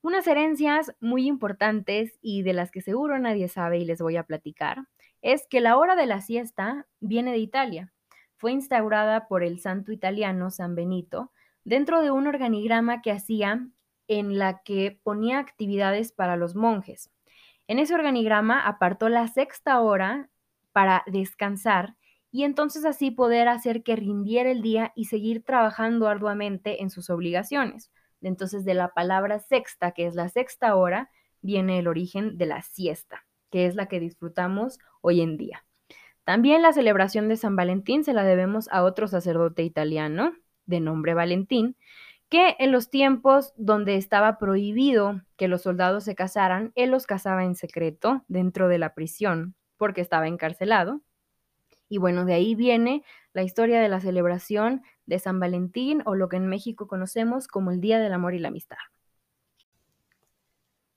Unas 0.00 0.26
herencias 0.26 0.94
muy 0.98 1.26
importantes 1.26 2.18
y 2.22 2.40
de 2.40 2.54
las 2.54 2.70
que 2.70 2.80
seguro 2.80 3.18
nadie 3.18 3.48
sabe 3.48 3.76
y 3.76 3.84
les 3.84 4.00
voy 4.00 4.16
a 4.16 4.22
platicar 4.22 4.86
es 5.20 5.46
que 5.46 5.60
la 5.60 5.76
hora 5.76 5.94
de 5.94 6.06
la 6.06 6.22
siesta 6.22 6.86
viene 7.00 7.30
de 7.30 7.36
Italia. 7.40 7.92
Fue 8.38 8.52
instaurada 8.52 9.28
por 9.28 9.42
el 9.42 9.60
santo 9.60 9.92
italiano 9.92 10.50
San 10.50 10.74
Benito 10.74 11.32
dentro 11.64 12.00
de 12.00 12.10
un 12.10 12.26
organigrama 12.28 13.02
que 13.02 13.12
hacía 13.12 13.68
en 14.08 14.38
la 14.38 14.62
que 14.62 14.98
ponía 15.02 15.38
actividades 15.38 16.12
para 16.12 16.36
los 16.36 16.54
monjes. 16.54 17.10
En 17.70 17.78
ese 17.78 17.94
organigrama 17.94 18.66
apartó 18.66 19.08
la 19.08 19.28
sexta 19.28 19.80
hora 19.80 20.28
para 20.72 21.04
descansar 21.06 21.94
y 22.32 22.42
entonces 22.42 22.84
así 22.84 23.12
poder 23.12 23.46
hacer 23.46 23.84
que 23.84 23.94
rindiera 23.94 24.50
el 24.50 24.60
día 24.60 24.90
y 24.96 25.04
seguir 25.04 25.44
trabajando 25.44 26.08
arduamente 26.08 26.82
en 26.82 26.90
sus 26.90 27.10
obligaciones. 27.10 27.92
Entonces 28.22 28.64
de 28.64 28.74
la 28.74 28.88
palabra 28.88 29.38
sexta, 29.38 29.92
que 29.92 30.08
es 30.08 30.16
la 30.16 30.28
sexta 30.28 30.74
hora, 30.74 31.12
viene 31.42 31.78
el 31.78 31.86
origen 31.86 32.38
de 32.38 32.46
la 32.46 32.62
siesta, 32.62 33.24
que 33.52 33.66
es 33.66 33.76
la 33.76 33.86
que 33.86 34.00
disfrutamos 34.00 34.80
hoy 35.00 35.20
en 35.20 35.36
día. 35.36 35.64
También 36.24 36.62
la 36.62 36.72
celebración 36.72 37.28
de 37.28 37.36
San 37.36 37.54
Valentín 37.54 38.02
se 38.02 38.14
la 38.14 38.24
debemos 38.24 38.66
a 38.72 38.82
otro 38.82 39.06
sacerdote 39.06 39.62
italiano 39.62 40.32
de 40.66 40.80
nombre 40.80 41.14
Valentín, 41.14 41.76
que 42.30 42.54
en 42.60 42.70
los 42.70 42.90
tiempos 42.90 43.52
donde 43.56 43.96
estaba 43.96 44.38
prohibido 44.38 45.20
que 45.36 45.48
los 45.48 45.62
soldados 45.62 46.04
se 46.04 46.14
casaran, 46.14 46.72
él 46.76 46.90
los 46.90 47.06
casaba 47.06 47.44
en 47.44 47.56
secreto 47.56 48.24
dentro 48.28 48.68
de 48.68 48.78
la 48.78 48.94
prisión 48.94 49.56
porque 49.76 50.00
estaba 50.00 50.28
encarcelado. 50.28 51.00
Y 51.88 51.98
bueno, 51.98 52.24
de 52.24 52.34
ahí 52.34 52.54
viene 52.54 53.02
la 53.32 53.42
historia 53.42 53.80
de 53.80 53.88
la 53.88 54.00
celebración 54.00 54.82
de 55.06 55.18
San 55.18 55.40
Valentín 55.40 56.02
o 56.06 56.14
lo 56.14 56.28
que 56.28 56.36
en 56.36 56.46
México 56.46 56.86
conocemos 56.86 57.48
como 57.48 57.72
el 57.72 57.80
Día 57.80 57.98
del 57.98 58.12
Amor 58.12 58.34
y 58.34 58.38
la 58.38 58.48
Amistad. 58.48 58.78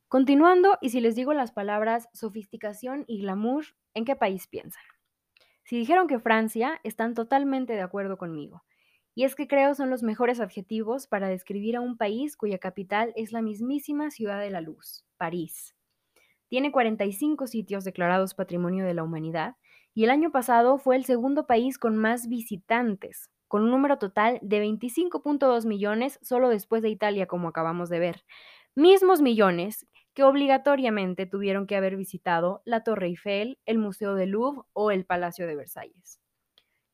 Continuando, 0.08 0.78
y 0.82 0.90
si 0.90 1.02
les 1.02 1.16
digo 1.16 1.34
las 1.34 1.52
palabras 1.52 2.10
sofisticación 2.14 3.06
y 3.08 3.22
glamour, 3.22 3.66
¿en 3.96 4.06
qué 4.06 4.16
país 4.16 4.46
piensan? 4.48 4.84
Si 5.64 5.80
dijeron 5.80 6.06
que 6.08 6.20
Francia, 6.20 6.80
están 6.84 7.16
totalmente 7.16 7.74
de 7.74 7.82
acuerdo 7.82 8.20
conmigo. 8.20 8.64
Y 9.16 9.26
es 9.26 9.36
que 9.36 9.48
creo 9.48 9.76
son 9.76 9.90
los 9.90 10.02
mejores 10.02 10.40
adjetivos 10.40 11.08
para 11.08 11.28
describir 11.28 11.76
a 11.76 11.82
un 11.82 11.98
país 11.98 12.36
cuya 12.36 12.58
capital 12.58 13.14
es 13.16 13.32
la 13.32 13.42
mismísima 13.42 14.10
ciudad 14.10 14.40
de 14.40 14.50
la 14.50 14.62
luz, 14.62 15.06
París. 15.18 15.76
Tiene 16.48 16.72
45 16.72 17.48
sitios 17.48 17.84
declarados 17.84 18.34
Patrimonio 18.34 18.86
de 18.86 18.94
la 18.94 19.04
Humanidad 19.04 19.56
y 19.94 20.04
el 20.04 20.10
año 20.10 20.32
pasado 20.32 20.80
fue 20.80 20.96
el 20.96 21.06
segundo 21.06 21.46
país 21.46 21.78
con 21.78 21.98
más 21.98 22.28
visitantes, 22.28 23.30
con 23.48 23.64
un 23.64 23.70
número 23.70 24.00
total 24.00 24.40
de 24.42 24.64
25.2 24.64 25.68
millones 25.68 26.20
solo 26.24 26.50
después 26.50 26.82
de 26.82 26.90
Italia, 26.90 27.28
como 27.28 27.50
acabamos 27.50 27.90
de 27.90 28.00
ver. 28.00 28.24
Mismos 28.76 29.22
millones 29.22 29.86
que 30.16 30.24
obligatoriamente 30.24 31.28
tuvieron 31.28 31.68
que 31.68 31.76
haber 31.76 31.96
visitado 31.96 32.64
la 32.66 32.84
Torre 32.84 33.08
Eiffel, 33.08 33.60
el 33.68 33.78
Museo 33.78 34.16
del 34.16 34.32
Louvre 34.32 34.64
o 34.74 34.90
el 34.90 35.06
Palacio 35.06 35.46
de 35.46 35.56
Versalles. 35.56 36.23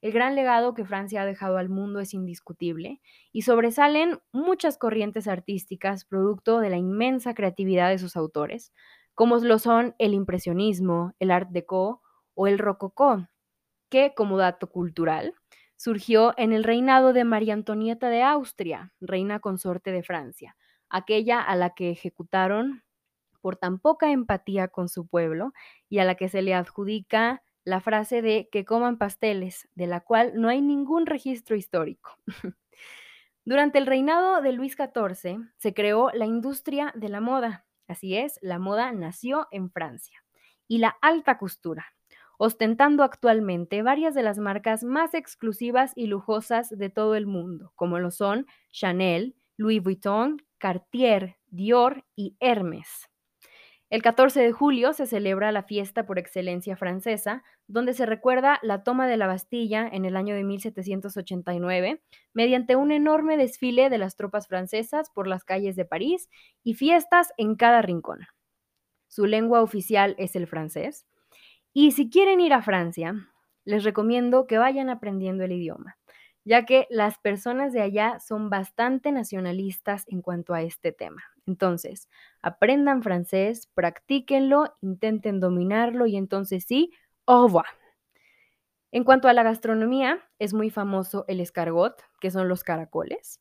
El 0.02 0.14
gran 0.14 0.36
legado 0.36 0.74
que 0.74 0.86
Francia 0.86 1.22
ha 1.22 1.26
dejado 1.26 1.58
al 1.58 1.68
mundo 1.68 2.00
es 2.00 2.14
indiscutible 2.14 3.02
y 3.34 3.42
sobresalen 3.42 4.20
muchas 4.32 4.78
corrientes 4.78 5.28
artísticas 5.28 6.06
producto 6.06 6.60
de 6.60 6.70
la 6.70 6.78
inmensa 6.78 7.34
creatividad 7.34 7.90
de 7.90 8.00
sus 8.00 8.16
autores, 8.16 8.72
como 9.14 9.38
lo 9.38 9.60
son 9.60 9.96
el 9.98 10.14
impresionismo, 10.14 11.14
el 11.20 11.32
art 11.32 11.50
déco 11.50 12.02
o 12.34 12.48
el 12.48 12.60
rococó, 12.60 13.28
que, 13.90 14.14
como 14.16 14.38
dato 14.38 14.68
cultural, 14.68 15.34
surgió 15.76 16.34
en 16.38 16.54
el 16.54 16.64
reinado 16.64 17.12
de 17.12 17.26
María 17.26 17.54
Antonieta 17.54 18.10
de 18.10 18.24
Austria, 18.24 18.94
reina 19.02 19.40
consorte 19.40 19.92
de 19.92 20.04
Francia, 20.04 20.56
aquella 20.90 21.42
a 21.42 21.56
la 21.58 21.72
que 21.72 21.90
ejecutaron 21.90 22.84
por 23.42 23.58
tan 23.58 23.80
poca 23.80 24.12
empatía 24.12 24.70
con 24.70 24.88
su 24.88 25.08
pueblo 25.08 25.52
y 25.90 26.00
a 26.00 26.06
la 26.06 26.16
que 26.16 26.30
se 26.30 26.42
le 26.42 26.54
adjudica 26.54 27.44
la 27.70 27.82
frase 27.82 28.22
de 28.22 28.50
que 28.52 28.66
coman 28.66 28.98
pasteles, 28.98 29.70
de 29.76 29.88
la 29.88 30.02
cual 30.02 30.34
no 30.36 30.50
hay 30.50 30.62
ningún 30.62 31.06
registro 31.06 31.56
histórico. 31.56 32.18
Durante 33.46 33.78
el 33.78 33.86
reinado 33.86 34.42
de 34.42 34.52
Luis 34.52 34.76
XIV 34.76 35.40
se 35.58 35.74
creó 35.74 36.10
la 36.14 36.26
industria 36.26 36.92
de 36.96 37.10
la 37.10 37.22
moda. 37.22 37.66
Así 37.88 38.18
es, 38.18 38.40
la 38.42 38.60
moda 38.60 38.92
nació 38.92 39.48
en 39.52 39.72
Francia. 39.72 40.24
Y 40.68 40.80
la 40.80 40.98
alta 41.02 41.38
costura, 41.38 41.86
ostentando 42.38 43.04
actualmente 43.04 43.82
varias 43.82 44.14
de 44.14 44.24
las 44.24 44.40
marcas 44.40 44.84
más 44.84 45.14
exclusivas 45.14 45.94
y 45.96 46.08
lujosas 46.08 46.70
de 46.70 46.90
todo 46.90 47.16
el 47.16 47.28
mundo, 47.28 47.72
como 47.76 48.00
lo 48.00 48.12
son 48.12 48.46
Chanel, 48.72 49.36
Louis 49.58 49.82
Vuitton, 49.82 50.42
Cartier, 50.58 51.38
Dior 51.48 52.06
y 52.16 52.36
Hermes. 52.40 53.10
El 53.90 54.04
14 54.04 54.40
de 54.40 54.52
julio 54.52 54.94
se 54.94 55.08
celebra 55.08 55.52
la 55.52 55.64
fiesta 55.64 56.06
por 56.06 56.20
excelencia 56.20 56.78
francesa, 56.78 57.44
donde 57.68 57.94
se 57.94 58.06
recuerda 58.06 58.60
la 58.62 58.84
toma 58.84 59.08
de 59.08 59.18
la 59.18 59.26
Bastilla 59.26 59.90
en 59.92 60.06
el 60.06 60.16
año 60.16 60.36
de 60.36 60.44
1789, 60.44 62.04
mediante 62.34 62.76
un 62.76 62.92
enorme 62.92 63.36
desfile 63.36 63.90
de 63.90 63.98
las 63.98 64.16
tropas 64.16 64.48
francesas 64.48 65.10
por 65.10 65.26
las 65.26 65.44
calles 65.44 65.76
de 65.76 65.86
París 65.86 66.30
y 66.64 66.76
fiestas 66.76 67.30
en 67.38 67.56
cada 67.56 67.82
rincón. 67.82 68.28
Su 69.08 69.26
lengua 69.26 69.64
oficial 69.64 70.14
es 70.20 70.36
el 70.36 70.46
francés, 70.46 71.08
y 71.74 71.92
si 71.92 72.12
quieren 72.12 72.42
ir 72.42 72.54
a 72.54 72.62
Francia, 72.62 73.16
les 73.66 73.84
recomiendo 73.84 74.46
que 74.46 74.60
vayan 74.60 74.90
aprendiendo 74.90 75.44
el 75.44 75.52
idioma, 75.52 75.99
ya 76.50 76.66
que 76.66 76.88
las 76.90 77.20
personas 77.20 77.74
de 77.74 77.82
allá 77.82 78.20
son 78.20 78.50
bastante 78.50 79.12
nacionalistas 79.12 80.06
en 80.08 80.24
cuanto 80.24 80.56
a 80.56 80.64
este 80.64 80.92
tema. 80.92 81.22
Entonces, 81.46 82.10
aprendan 82.42 83.04
francés, 83.04 83.70
practíquenlo, 83.76 84.76
intenten 84.82 85.40
dominarlo 85.40 86.08
y 86.08 86.18
entonces 86.18 86.66
sí, 86.68 86.92
au 87.28 87.46
revoir. 87.46 87.68
En 88.92 89.04
cuanto 89.04 89.28
a 89.28 89.34
la 89.34 89.44
gastronomía, 89.44 90.28
es 90.40 90.56
muy 90.56 90.72
famoso 90.72 91.24
el 91.28 91.40
escargot, 91.40 92.02
que 92.20 92.32
son 92.32 92.50
los 92.50 92.64
caracoles, 92.64 93.40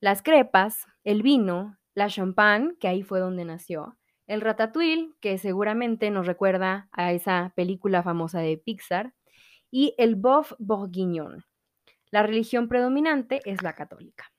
las 0.00 0.22
crepas, 0.22 0.86
el 1.04 1.20
vino, 1.20 1.76
la 1.94 2.08
champagne, 2.08 2.74
que 2.80 2.88
ahí 2.88 3.02
fue 3.02 3.20
donde 3.20 3.44
nació, 3.44 3.98
el 4.26 4.40
ratatouille, 4.40 5.12
que 5.20 5.36
seguramente 5.36 6.10
nos 6.10 6.26
recuerda 6.26 6.88
a 6.92 7.12
esa 7.12 7.52
película 7.54 8.02
famosa 8.02 8.40
de 8.40 8.56
Pixar, 8.56 9.12
y 9.70 9.94
el 9.98 10.16
boeuf 10.16 10.54
bourguignon. 10.58 11.45
La 12.16 12.22
religión 12.22 12.66
predominante 12.66 13.42
es 13.44 13.62
la 13.62 13.74
católica. 13.74 14.32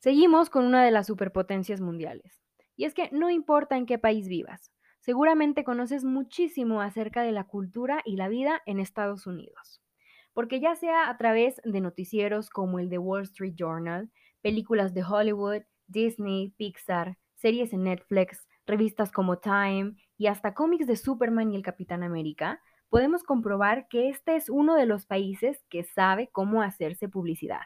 Seguimos 0.00 0.50
con 0.50 0.64
una 0.64 0.84
de 0.84 0.90
las 0.90 1.06
superpotencias 1.06 1.80
mundiales. 1.80 2.42
Y 2.74 2.86
es 2.86 2.94
que 2.94 3.10
no 3.12 3.30
importa 3.30 3.76
en 3.76 3.86
qué 3.86 3.96
país 3.96 4.26
vivas, 4.26 4.72
seguramente 4.98 5.62
conoces 5.62 6.02
muchísimo 6.02 6.80
acerca 6.80 7.22
de 7.22 7.30
la 7.30 7.44
cultura 7.44 8.02
y 8.04 8.16
la 8.16 8.26
vida 8.26 8.60
en 8.66 8.80
Estados 8.80 9.28
Unidos. 9.28 9.84
Porque 10.32 10.58
ya 10.58 10.74
sea 10.74 11.08
a 11.08 11.16
través 11.16 11.60
de 11.62 11.80
noticieros 11.80 12.50
como 12.50 12.80
el 12.80 12.88
de 12.88 12.98
Wall 12.98 13.22
Street 13.22 13.54
Journal, 13.54 14.10
películas 14.42 14.94
de 14.94 15.04
Hollywood, 15.04 15.62
Disney, 15.86 16.54
Pixar, 16.56 17.18
series 17.36 17.72
en 17.72 17.84
Netflix, 17.84 18.48
revistas 18.66 19.12
como 19.12 19.38
Time 19.38 19.94
y 20.18 20.26
hasta 20.26 20.54
cómics 20.54 20.88
de 20.88 20.96
Superman 20.96 21.52
y 21.52 21.54
el 21.54 21.62
Capitán 21.62 22.02
América, 22.02 22.60
podemos 22.94 23.24
comprobar 23.24 23.88
que 23.88 24.08
este 24.08 24.36
es 24.36 24.48
uno 24.48 24.76
de 24.76 24.86
los 24.86 25.04
países 25.04 25.64
que 25.68 25.82
sabe 25.82 26.28
cómo 26.30 26.62
hacerse 26.62 27.08
publicidad. 27.08 27.62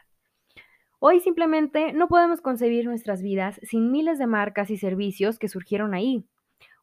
Hoy 0.97 1.19
simplemente 1.19 1.93
no 1.93 2.07
podemos 2.07 2.41
concebir 2.41 2.85
nuestras 2.85 3.21
vidas 3.21 3.59
sin 3.61 3.91
miles 3.91 4.17
de 4.17 4.25
marcas 4.25 4.71
y 4.71 4.77
servicios 4.77 5.37
que 5.37 5.47
surgieron 5.47 5.93
ahí. 5.93 6.25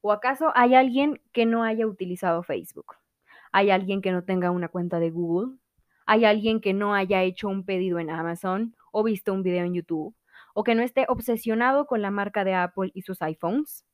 ¿O 0.01 0.13
acaso 0.13 0.53
hay 0.55 0.77
alguien 0.77 1.21
que 1.33 1.45
no 1.45 1.65
haya 1.65 1.89
utilizado 1.89 2.45
Facebook? 2.45 2.95
¿Hay 3.51 3.71
alguien 3.71 4.01
que 4.01 4.13
no 4.13 4.23
tenga 4.23 4.53
una 4.53 4.69
cuenta 4.69 5.01
de 5.01 5.11
Google? 5.11 5.57
¿Hay 6.07 6.25
alguien 6.25 6.61
que 6.61 6.73
no 6.73 6.95
haya 6.95 7.25
hecho 7.25 7.49
un 7.49 7.65
pedido 7.65 7.99
en 7.99 8.11
Amazon 8.11 8.77
o 8.93 9.03
visto 9.03 9.33
un 9.33 9.43
video 9.43 9.65
en 9.65 9.75
YouTube? 9.75 10.15
o 10.59 10.65
que 10.65 10.75
no 10.75 10.83
esté 10.83 11.05
obsesionado 11.09 11.87
con 11.87 12.01
la 12.01 12.11
marca 12.11 12.43
de 12.43 12.55
Apple 12.55 12.91
y 12.95 13.03
sus 13.03 13.21
iPhones. 13.21 13.85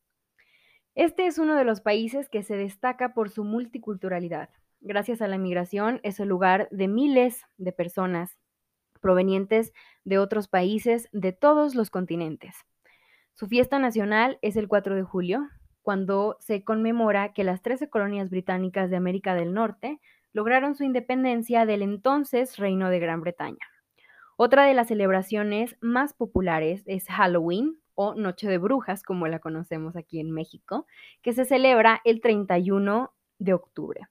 Este 0.95 1.27
es 1.27 1.39
uno 1.39 1.57
de 1.57 1.65
los 1.65 1.81
países 1.81 2.29
que 2.29 2.43
se 2.43 2.57
destaca 2.57 3.15
por 3.15 3.31
su 3.31 3.45
multiculturalidad. 3.45 4.51
Gracias 4.81 5.23
a 5.23 5.29
la 5.29 5.39
migración 5.39 6.01
es 6.03 6.21
el 6.21 6.29
lugar 6.29 6.69
de 6.71 6.87
miles 6.87 7.47
de 7.57 7.73
personas 7.73 8.37
provenientes 9.01 9.73
de 10.05 10.19
otros 10.19 10.49
países 10.49 11.09
de 11.13 11.33
todos 11.33 11.75
los 11.75 11.89
continentes. 11.89 12.57
Su 13.33 13.47
fiesta 13.47 13.79
nacional 13.79 14.39
es 14.43 14.57
el 14.57 14.69
4 14.69 14.95
de 14.95 15.03
julio, 15.03 15.49
cuando 15.81 16.37
se 16.41 16.63
conmemora 16.63 17.33
que 17.33 17.43
las 17.43 17.63
13 17.63 17.89
colonias 17.89 18.29
británicas 18.29 18.91
de 18.91 18.97
América 18.97 19.35
del 19.35 19.55
Norte 19.55 19.99
lograron 20.35 20.75
su 20.75 20.85
independencia 20.85 21.65
del 21.65 21.81
entonces 21.81 22.59
Reino 22.59 22.91
de 22.91 23.01
Gran 23.01 23.23
Bretaña. 23.23 23.67
Otra 24.37 24.65
de 24.65 24.75
las 24.75 24.89
celebraciones 24.89 25.77
más 25.81 26.13
populares 26.13 26.83
es 26.87 27.07
Halloween 27.07 27.82
o 27.95 28.15
Noche 28.15 28.49
de 28.49 28.59
Brujas, 28.59 29.03
como 29.03 29.27
la 29.29 29.39
conocemos 29.39 29.97
aquí 29.97 30.21
en 30.21 30.31
México, 30.31 30.87
que 31.23 31.33
se 31.33 31.45
celebra 31.45 32.01
el 32.05 32.21
31 32.21 33.13
de 33.39 33.55
octubre. 33.55 34.03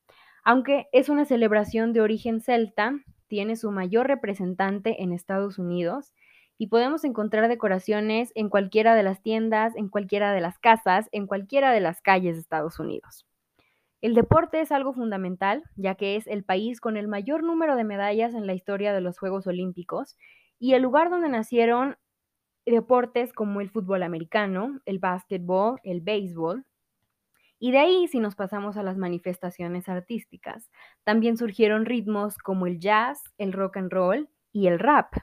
Aunque 0.44 0.88
es 0.92 1.10
una 1.10 1.26
celebración 1.26 1.94
de 1.94 2.02
origen 2.02 2.42
celta, 2.42 2.94
tiene 3.28 3.56
su 3.56 3.72
mayor 3.72 4.08
representante 4.08 5.04
en 5.04 5.14
Estados 5.14 5.60
Unidos 5.60 6.14
y 6.58 6.68
podemos 6.68 7.04
encontrar 7.04 7.48
decoraciones 7.48 8.32
en 8.36 8.50
cualquiera 8.50 8.94
de 8.96 9.04
las 9.04 9.22
tiendas, 9.22 9.76
en 9.76 9.90
cualquiera 9.90 10.32
de 10.34 10.42
las 10.42 10.60
casas, 10.60 11.10
en 11.12 11.28
cualquiera 11.28 11.72
de 11.72 11.80
las 11.80 12.02
calles 12.02 12.36
de 12.36 12.42
Estados 12.42 12.80
Unidos. 12.80 13.26
El 14.02 14.16
deporte 14.16 14.62
es 14.62 14.72
algo 14.72 14.94
fundamental, 14.94 15.64
ya 15.76 15.96
que 15.96 16.16
es 16.16 16.26
el 16.28 16.44
país 16.44 16.82
con 16.82 16.98
el 16.98 17.08
mayor 17.08 17.44
número 17.44 17.76
de 17.76 17.84
medallas 17.84 18.34
en 18.34 18.48
la 18.48 18.54
historia 18.54 18.94
de 18.94 19.02
los 19.02 19.20
Juegos 19.20 19.46
Olímpicos 19.46 20.18
y 20.60 20.74
el 20.74 20.82
lugar 20.82 21.10
donde 21.10 21.30
nacieron 21.30 21.98
deportes 22.66 23.34
como 23.34 23.62
el 23.62 23.70
fútbol 23.70 24.04
americano, 24.04 24.80
el 24.86 25.00
básquetbol, 25.00 25.80
el 25.84 26.02
béisbol. 26.02 26.66
Y 27.60 27.72
de 27.72 27.80
ahí, 27.80 28.08
si 28.08 28.20
nos 28.20 28.36
pasamos 28.36 28.78
a 28.78 28.84
las 28.84 28.98
manifestaciones 28.98 29.88
artísticas, 29.90 30.70
también 31.04 31.38
surgieron 31.38 31.86
ritmos 31.86 32.38
como 32.38 32.68
el 32.68 32.80
jazz, 32.80 33.24
el 33.38 33.54
rock 33.54 33.78
and 33.78 33.92
roll 33.92 34.30
y 34.52 34.68
el 34.68 34.80
rap, 34.80 35.14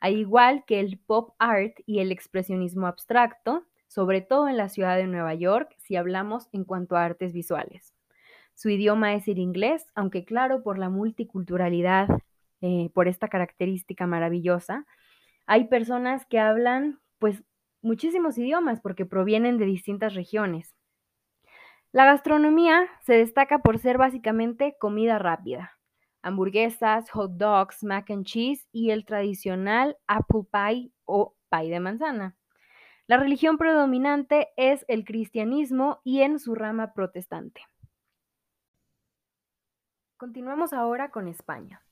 al 0.00 0.16
igual 0.16 0.64
que 0.66 0.80
el 0.80 0.98
pop 0.98 1.34
art 1.38 1.74
y 1.86 2.00
el 2.00 2.12
expresionismo 2.12 2.86
abstracto, 2.86 3.64
sobre 3.86 4.20
todo 4.20 4.48
en 4.48 4.56
la 4.56 4.68
ciudad 4.68 4.96
de 4.96 5.06
Nueva 5.06 5.34
York, 5.34 5.74
si 5.78 5.96
hablamos 5.96 6.48
en 6.52 6.64
cuanto 6.64 6.96
a 6.96 7.04
artes 7.04 7.32
visuales. 7.32 7.94
Su 8.54 8.68
idioma 8.70 9.14
es 9.14 9.28
el 9.28 9.38
inglés, 9.38 9.86
aunque 9.94 10.24
claro, 10.24 10.62
por 10.62 10.78
la 10.78 10.88
multiculturalidad, 10.88 12.08
eh, 12.60 12.90
por 12.92 13.08
esta 13.08 13.28
característica 13.28 14.06
maravillosa, 14.06 14.84
hay 15.48 15.64
personas 15.64 16.26
que 16.26 16.38
hablan 16.38 17.00
pues 17.18 17.42
muchísimos 17.80 18.36
idiomas 18.36 18.80
porque 18.82 19.06
provienen 19.06 19.56
de 19.56 19.64
distintas 19.64 20.14
regiones. 20.14 20.74
La 21.90 22.04
gastronomía 22.04 22.86
se 23.00 23.14
destaca 23.14 23.60
por 23.60 23.78
ser 23.78 23.96
básicamente 23.96 24.76
comida 24.78 25.18
rápida. 25.18 25.72
Hamburguesas, 26.20 27.10
hot 27.10 27.32
dogs, 27.32 27.82
mac 27.82 28.10
and 28.10 28.26
cheese 28.26 28.68
y 28.72 28.90
el 28.90 29.06
tradicional 29.06 29.96
apple 30.06 30.42
pie 30.52 30.92
o 31.06 31.34
pie 31.50 31.70
de 31.70 31.80
manzana. 31.80 32.36
La 33.06 33.16
religión 33.16 33.56
predominante 33.56 34.48
es 34.58 34.84
el 34.86 35.06
cristianismo 35.06 36.02
y 36.04 36.20
en 36.20 36.40
su 36.40 36.54
rama 36.54 36.92
protestante. 36.92 37.62
Continuamos 40.18 40.74
ahora 40.74 41.10
con 41.10 41.26
España. 41.26 41.82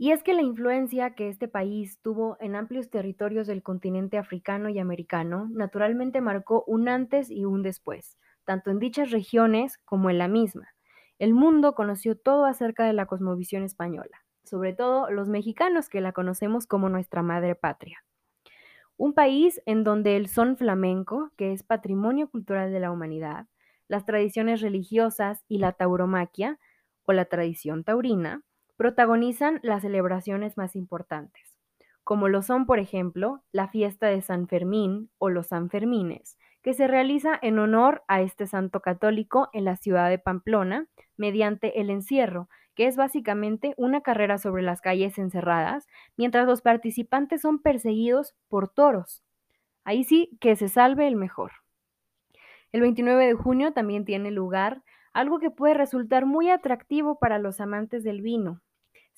Y 0.00 0.12
es 0.12 0.22
que 0.22 0.32
la 0.32 0.42
influencia 0.42 1.16
que 1.16 1.28
este 1.28 1.48
país 1.48 1.98
tuvo 2.00 2.36
en 2.40 2.54
amplios 2.54 2.88
territorios 2.88 3.48
del 3.48 3.64
continente 3.64 4.16
africano 4.16 4.68
y 4.68 4.78
americano 4.78 5.48
naturalmente 5.50 6.20
marcó 6.20 6.62
un 6.68 6.88
antes 6.88 7.30
y 7.30 7.44
un 7.44 7.62
después, 7.62 8.16
tanto 8.44 8.70
en 8.70 8.78
dichas 8.78 9.10
regiones 9.10 9.76
como 9.78 10.08
en 10.08 10.18
la 10.18 10.28
misma. 10.28 10.68
El 11.18 11.34
mundo 11.34 11.74
conoció 11.74 12.16
todo 12.16 12.44
acerca 12.44 12.86
de 12.86 12.92
la 12.92 13.06
cosmovisión 13.06 13.64
española, 13.64 14.24
sobre 14.44 14.72
todo 14.72 15.10
los 15.10 15.28
mexicanos 15.28 15.88
que 15.88 16.00
la 16.00 16.12
conocemos 16.12 16.68
como 16.68 16.88
nuestra 16.88 17.22
madre 17.22 17.56
patria. 17.56 18.04
Un 18.96 19.14
país 19.14 19.60
en 19.66 19.82
donde 19.82 20.16
el 20.16 20.28
son 20.28 20.56
flamenco, 20.56 21.32
que 21.36 21.52
es 21.52 21.64
patrimonio 21.64 22.30
cultural 22.30 22.72
de 22.72 22.78
la 22.78 22.92
humanidad, 22.92 23.48
las 23.88 24.04
tradiciones 24.04 24.60
religiosas 24.60 25.44
y 25.48 25.58
la 25.58 25.72
tauromaquia, 25.72 26.60
o 27.04 27.12
la 27.12 27.24
tradición 27.24 27.84
taurina, 27.84 28.42
protagonizan 28.78 29.58
las 29.64 29.82
celebraciones 29.82 30.56
más 30.56 30.76
importantes, 30.76 31.58
como 32.04 32.28
lo 32.28 32.42
son, 32.42 32.64
por 32.64 32.78
ejemplo, 32.78 33.42
la 33.50 33.66
fiesta 33.66 34.06
de 34.06 34.22
San 34.22 34.46
Fermín 34.46 35.10
o 35.18 35.30
los 35.30 35.48
Sanfermines, 35.48 36.38
que 36.62 36.74
se 36.74 36.86
realiza 36.86 37.36
en 37.42 37.58
honor 37.58 38.04
a 38.06 38.22
este 38.22 38.46
santo 38.46 38.80
católico 38.80 39.50
en 39.52 39.64
la 39.64 39.76
ciudad 39.76 40.08
de 40.08 40.20
Pamplona 40.20 40.86
mediante 41.16 41.80
el 41.80 41.90
encierro, 41.90 42.48
que 42.76 42.86
es 42.86 42.96
básicamente 42.96 43.74
una 43.76 44.00
carrera 44.00 44.38
sobre 44.38 44.62
las 44.62 44.80
calles 44.80 45.18
encerradas, 45.18 45.88
mientras 46.16 46.46
los 46.46 46.62
participantes 46.62 47.40
son 47.40 47.58
perseguidos 47.58 48.36
por 48.48 48.68
toros. 48.68 49.24
Ahí 49.82 50.04
sí 50.04 50.38
que 50.40 50.54
se 50.54 50.68
salve 50.68 51.08
el 51.08 51.16
mejor. 51.16 51.50
El 52.70 52.82
29 52.82 53.26
de 53.26 53.34
junio 53.34 53.72
también 53.72 54.04
tiene 54.04 54.30
lugar 54.30 54.84
algo 55.12 55.40
que 55.40 55.50
puede 55.50 55.74
resultar 55.74 56.26
muy 56.26 56.48
atractivo 56.48 57.18
para 57.18 57.40
los 57.40 57.60
amantes 57.60 58.04
del 58.04 58.22
vino, 58.22 58.60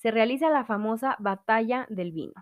se 0.01 0.09
realiza 0.09 0.49
la 0.49 0.65
famosa 0.65 1.15
batalla 1.19 1.85
del 1.87 2.11
vino. 2.11 2.33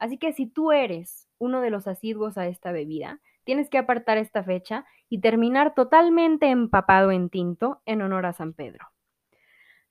Así 0.00 0.18
que 0.18 0.32
si 0.32 0.46
tú 0.46 0.72
eres 0.72 1.28
uno 1.38 1.60
de 1.60 1.70
los 1.70 1.86
asiduos 1.86 2.36
a 2.36 2.48
esta 2.48 2.72
bebida, 2.72 3.20
tienes 3.44 3.70
que 3.70 3.78
apartar 3.78 4.18
esta 4.18 4.42
fecha 4.42 4.84
y 5.08 5.20
terminar 5.20 5.74
totalmente 5.74 6.48
empapado 6.48 7.12
en 7.12 7.30
tinto 7.30 7.80
en 7.86 8.02
honor 8.02 8.26
a 8.26 8.32
San 8.32 8.52
Pedro. 8.52 8.88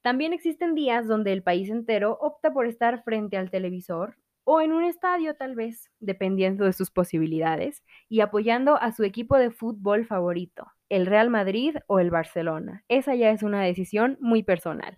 También 0.02 0.34
existen 0.34 0.76
días 0.76 1.08
donde 1.08 1.32
el 1.32 1.44
país 1.44 1.70
entero 1.70 2.18
opta 2.20 2.52
por 2.52 2.68
estar 2.68 3.04
frente 3.04 3.38
al 3.38 3.50
televisor 3.50 4.18
o 4.44 4.60
en 4.60 4.74
un 4.74 4.84
estadio 4.84 5.36
tal 5.36 5.56
vez, 5.56 5.90
dependiendo 6.02 6.66
de 6.66 6.74
sus 6.74 6.92
posibilidades, 6.92 7.82
y 8.10 8.20
apoyando 8.20 8.76
a 8.76 8.92
su 8.92 9.06
equipo 9.06 9.38
de 9.38 9.50
fútbol 9.50 10.06
favorito, 10.06 10.68
el 10.90 11.06
Real 11.06 11.30
Madrid 11.30 11.78
o 11.88 12.00
el 12.00 12.12
Barcelona. 12.12 12.84
Esa 12.90 13.16
ya 13.16 13.30
es 13.30 13.44
una 13.44 13.64
decisión 13.64 14.18
muy 14.20 14.44
personal. 14.44 14.98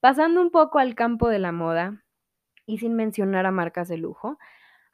Pasando 0.00 0.40
un 0.40 0.50
poco 0.50 0.78
al 0.78 0.94
campo 0.94 1.28
de 1.28 1.38
la 1.38 1.52
moda 1.52 2.02
y 2.64 2.78
sin 2.78 2.94
mencionar 2.94 3.44
a 3.44 3.50
marcas 3.50 3.86
de 3.86 3.98
lujo, 3.98 4.38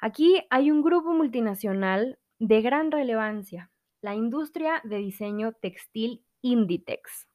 aquí 0.01 0.43
hay 0.51 0.73
un 0.73 0.83
grupo 0.83 1.13
multinacional 1.13 2.19
de 2.41 2.61
gran 2.61 2.91
relevancia, 2.91 3.71
la 4.01 4.17
industria 4.17 4.81
de 4.83 4.97
diseño 4.97 5.53
textil 5.53 6.25
Inditex. 6.43 7.29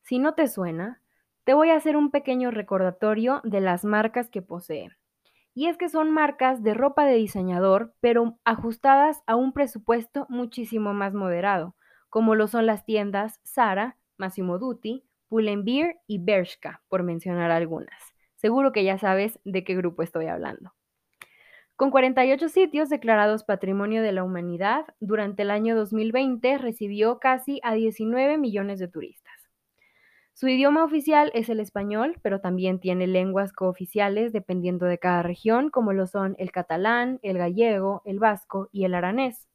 Si 0.00 0.18
no 0.18 0.32
te 0.32 0.48
suena, 0.48 1.02
te 1.44 1.52
voy 1.52 1.68
a 1.68 1.76
hacer 1.76 1.98
un 1.98 2.10
pequeño 2.10 2.50
recordatorio 2.50 3.42
de 3.44 3.60
las 3.60 3.84
marcas 3.84 4.30
que 4.30 4.40
posee. 4.40 4.88
Y 5.52 5.66
es 5.66 5.76
que 5.76 5.90
son 5.90 6.10
marcas 6.10 6.62
de 6.62 6.72
ropa 6.72 7.04
de 7.04 7.16
diseñador, 7.16 7.92
pero 8.00 8.38
ajustadas 8.44 9.22
a 9.26 9.36
un 9.36 9.52
presupuesto 9.52 10.24
muchísimo 10.30 10.94
más 10.94 11.12
moderado, 11.12 11.76
como 12.08 12.34
lo 12.34 12.48
son 12.48 12.64
las 12.64 12.86
tiendas 12.86 13.40
Zara, 13.44 13.98
Massimo 14.16 14.58
Dutti, 14.58 15.07
Pull&Bear 15.28 15.96
y 16.06 16.18
Bershka, 16.18 16.82
por 16.88 17.02
mencionar 17.02 17.50
algunas. 17.50 18.00
Seguro 18.36 18.72
que 18.72 18.84
ya 18.84 18.98
sabes 18.98 19.38
de 19.44 19.64
qué 19.64 19.74
grupo 19.74 20.02
estoy 20.02 20.26
hablando. 20.26 20.72
Con 21.76 21.90
48 21.90 22.48
sitios 22.48 22.88
declarados 22.88 23.44
Patrimonio 23.44 24.02
de 24.02 24.10
la 24.10 24.24
Humanidad, 24.24 24.84
durante 24.98 25.42
el 25.42 25.50
año 25.52 25.76
2020 25.76 26.58
recibió 26.58 27.20
casi 27.20 27.60
a 27.62 27.74
19 27.74 28.36
millones 28.36 28.80
de 28.80 28.88
turistas. 28.88 29.48
Su 30.34 30.48
idioma 30.48 30.84
oficial 30.84 31.32
es 31.34 31.48
el 31.48 31.58
español, 31.58 32.16
pero 32.22 32.40
también 32.40 32.78
tiene 32.78 33.08
lenguas 33.08 33.52
cooficiales 33.52 34.32
dependiendo 34.32 34.86
de 34.86 34.98
cada 34.98 35.22
región, 35.22 35.68
como 35.70 35.92
lo 35.92 36.06
son 36.06 36.36
el 36.38 36.52
catalán, 36.52 37.18
el 37.22 37.38
gallego, 37.38 38.02
el 38.04 38.20
vasco 38.20 38.68
y 38.70 38.84
el 38.84 38.94
aranés. 38.94 39.48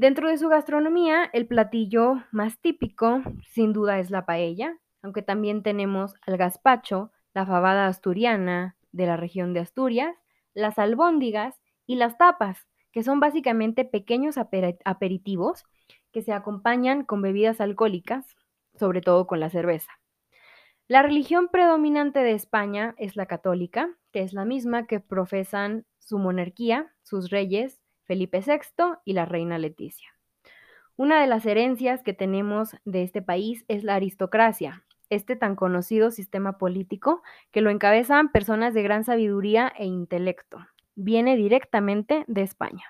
Dentro 0.00 0.30
de 0.30 0.38
su 0.38 0.48
gastronomía, 0.48 1.28
el 1.34 1.46
platillo 1.46 2.24
más 2.30 2.58
típico, 2.58 3.20
sin 3.50 3.74
duda, 3.74 3.98
es 3.98 4.10
la 4.10 4.24
paella, 4.24 4.78
aunque 5.02 5.20
también 5.20 5.62
tenemos 5.62 6.14
al 6.26 6.38
gazpacho, 6.38 7.12
la 7.34 7.44
fabada 7.44 7.86
asturiana 7.86 8.78
de 8.92 9.04
la 9.04 9.18
región 9.18 9.52
de 9.52 9.60
Asturias, 9.60 10.16
las 10.54 10.78
albóndigas 10.78 11.60
y 11.86 11.96
las 11.96 12.16
tapas, 12.16 12.66
que 12.92 13.02
son 13.02 13.20
básicamente 13.20 13.84
pequeños 13.84 14.36
aperitivos 14.38 15.64
que 16.12 16.22
se 16.22 16.32
acompañan 16.32 17.04
con 17.04 17.20
bebidas 17.20 17.60
alcohólicas, 17.60 18.24
sobre 18.78 19.02
todo 19.02 19.26
con 19.26 19.38
la 19.38 19.50
cerveza. 19.50 19.92
La 20.88 21.02
religión 21.02 21.48
predominante 21.48 22.20
de 22.20 22.32
España 22.32 22.94
es 22.96 23.16
la 23.16 23.26
católica, 23.26 23.90
que 24.12 24.22
es 24.22 24.32
la 24.32 24.46
misma 24.46 24.86
que 24.86 24.98
profesan 24.98 25.84
su 25.98 26.18
monarquía, 26.18 26.90
sus 27.02 27.28
reyes 27.28 27.79
Felipe 28.10 28.42
VI 28.44 28.98
y 29.04 29.12
la 29.12 29.24
reina 29.24 29.56
Leticia. 29.56 30.08
Una 30.96 31.20
de 31.20 31.28
las 31.28 31.46
herencias 31.46 32.02
que 32.02 32.12
tenemos 32.12 32.74
de 32.84 33.04
este 33.04 33.22
país 33.22 33.64
es 33.68 33.84
la 33.84 33.94
aristocracia, 33.94 34.82
este 35.10 35.36
tan 35.36 35.54
conocido 35.54 36.10
sistema 36.10 36.58
político 36.58 37.22
que 37.52 37.60
lo 37.60 37.70
encabezan 37.70 38.32
personas 38.32 38.74
de 38.74 38.82
gran 38.82 39.04
sabiduría 39.04 39.72
e 39.78 39.84
intelecto. 39.84 40.58
Viene 40.96 41.36
directamente 41.36 42.24
de 42.26 42.42
España. 42.42 42.82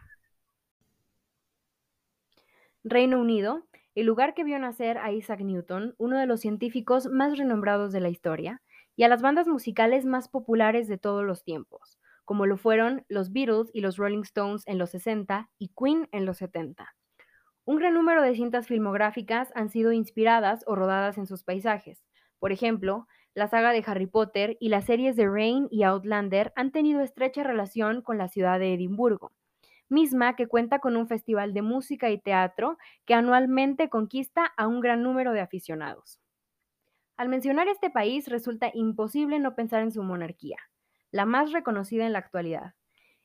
Reino 2.82 3.20
Unido, 3.20 3.66
el 3.94 4.06
lugar 4.06 4.32
que 4.32 4.44
vio 4.44 4.58
nacer 4.58 4.96
a 4.96 5.12
Isaac 5.12 5.40
Newton, 5.40 5.94
uno 5.98 6.16
de 6.16 6.24
los 6.24 6.40
científicos 6.40 7.08
más 7.08 7.36
renombrados 7.36 7.92
de 7.92 8.00
la 8.00 8.08
historia, 8.08 8.62
y 8.96 9.02
a 9.02 9.08
las 9.08 9.20
bandas 9.20 9.48
musicales 9.48 10.06
más 10.06 10.30
populares 10.30 10.88
de 10.88 10.96
todos 10.96 11.26
los 11.26 11.44
tiempos, 11.44 11.99
como 12.30 12.46
lo 12.46 12.56
fueron 12.56 13.04
los 13.08 13.32
Beatles 13.32 13.72
y 13.74 13.80
los 13.80 13.96
Rolling 13.96 14.20
Stones 14.20 14.62
en 14.66 14.78
los 14.78 14.90
60 14.90 15.50
y 15.58 15.72
Queen 15.76 16.08
en 16.12 16.26
los 16.26 16.36
70. 16.36 16.94
Un 17.64 17.76
gran 17.76 17.92
número 17.92 18.22
de 18.22 18.36
cintas 18.36 18.68
filmográficas 18.68 19.50
han 19.56 19.68
sido 19.68 19.90
inspiradas 19.90 20.62
o 20.68 20.76
rodadas 20.76 21.18
en 21.18 21.26
sus 21.26 21.42
paisajes. 21.42 22.04
Por 22.38 22.52
ejemplo, 22.52 23.08
la 23.34 23.48
saga 23.48 23.72
de 23.72 23.82
Harry 23.84 24.06
Potter 24.06 24.56
y 24.60 24.68
las 24.68 24.84
series 24.84 25.16
de 25.16 25.28
Rain 25.28 25.66
y 25.72 25.82
Outlander 25.82 26.52
han 26.54 26.70
tenido 26.70 27.00
estrecha 27.00 27.42
relación 27.42 28.00
con 28.00 28.16
la 28.16 28.28
ciudad 28.28 28.60
de 28.60 28.74
Edimburgo, 28.74 29.32
misma 29.88 30.36
que 30.36 30.46
cuenta 30.46 30.78
con 30.78 30.96
un 30.96 31.08
festival 31.08 31.52
de 31.52 31.62
música 31.62 32.10
y 32.10 32.20
teatro 32.20 32.78
que 33.06 33.14
anualmente 33.14 33.88
conquista 33.88 34.52
a 34.56 34.68
un 34.68 34.78
gran 34.78 35.02
número 35.02 35.32
de 35.32 35.40
aficionados. 35.40 36.20
Al 37.16 37.28
mencionar 37.28 37.66
este 37.66 37.90
país 37.90 38.28
resulta 38.28 38.70
imposible 38.72 39.40
no 39.40 39.56
pensar 39.56 39.82
en 39.82 39.90
su 39.90 40.04
monarquía, 40.04 40.58
la 41.10 41.24
más 41.24 41.52
reconocida 41.52 42.06
en 42.06 42.12
la 42.12 42.18
actualidad. 42.20 42.74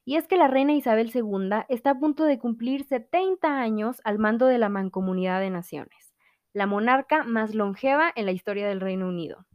Y 0.04 0.18
es 0.18 0.28
que 0.28 0.38
la 0.38 0.48
reina 0.48 0.74
Isabel 0.74 1.12
II 1.14 1.66
está 1.70 1.92
a 1.92 2.00
punto 2.00 2.26
de 2.26 2.38
cumplir 2.38 2.84
70 2.84 3.60
años 3.60 4.02
al 4.04 4.20
mando 4.20 4.46
de 4.46 4.60
la 4.60 4.70
Mancomunidad 4.70 5.40
de 5.40 5.50
Naciones, 5.50 6.14
la 6.54 6.68
monarca 6.68 7.24
más 7.24 7.56
longeva 7.56 8.12
en 8.16 8.26
la 8.26 8.32
historia 8.32 8.68
del 8.68 8.82
Reino 8.82 9.08
Unido. 9.08 9.46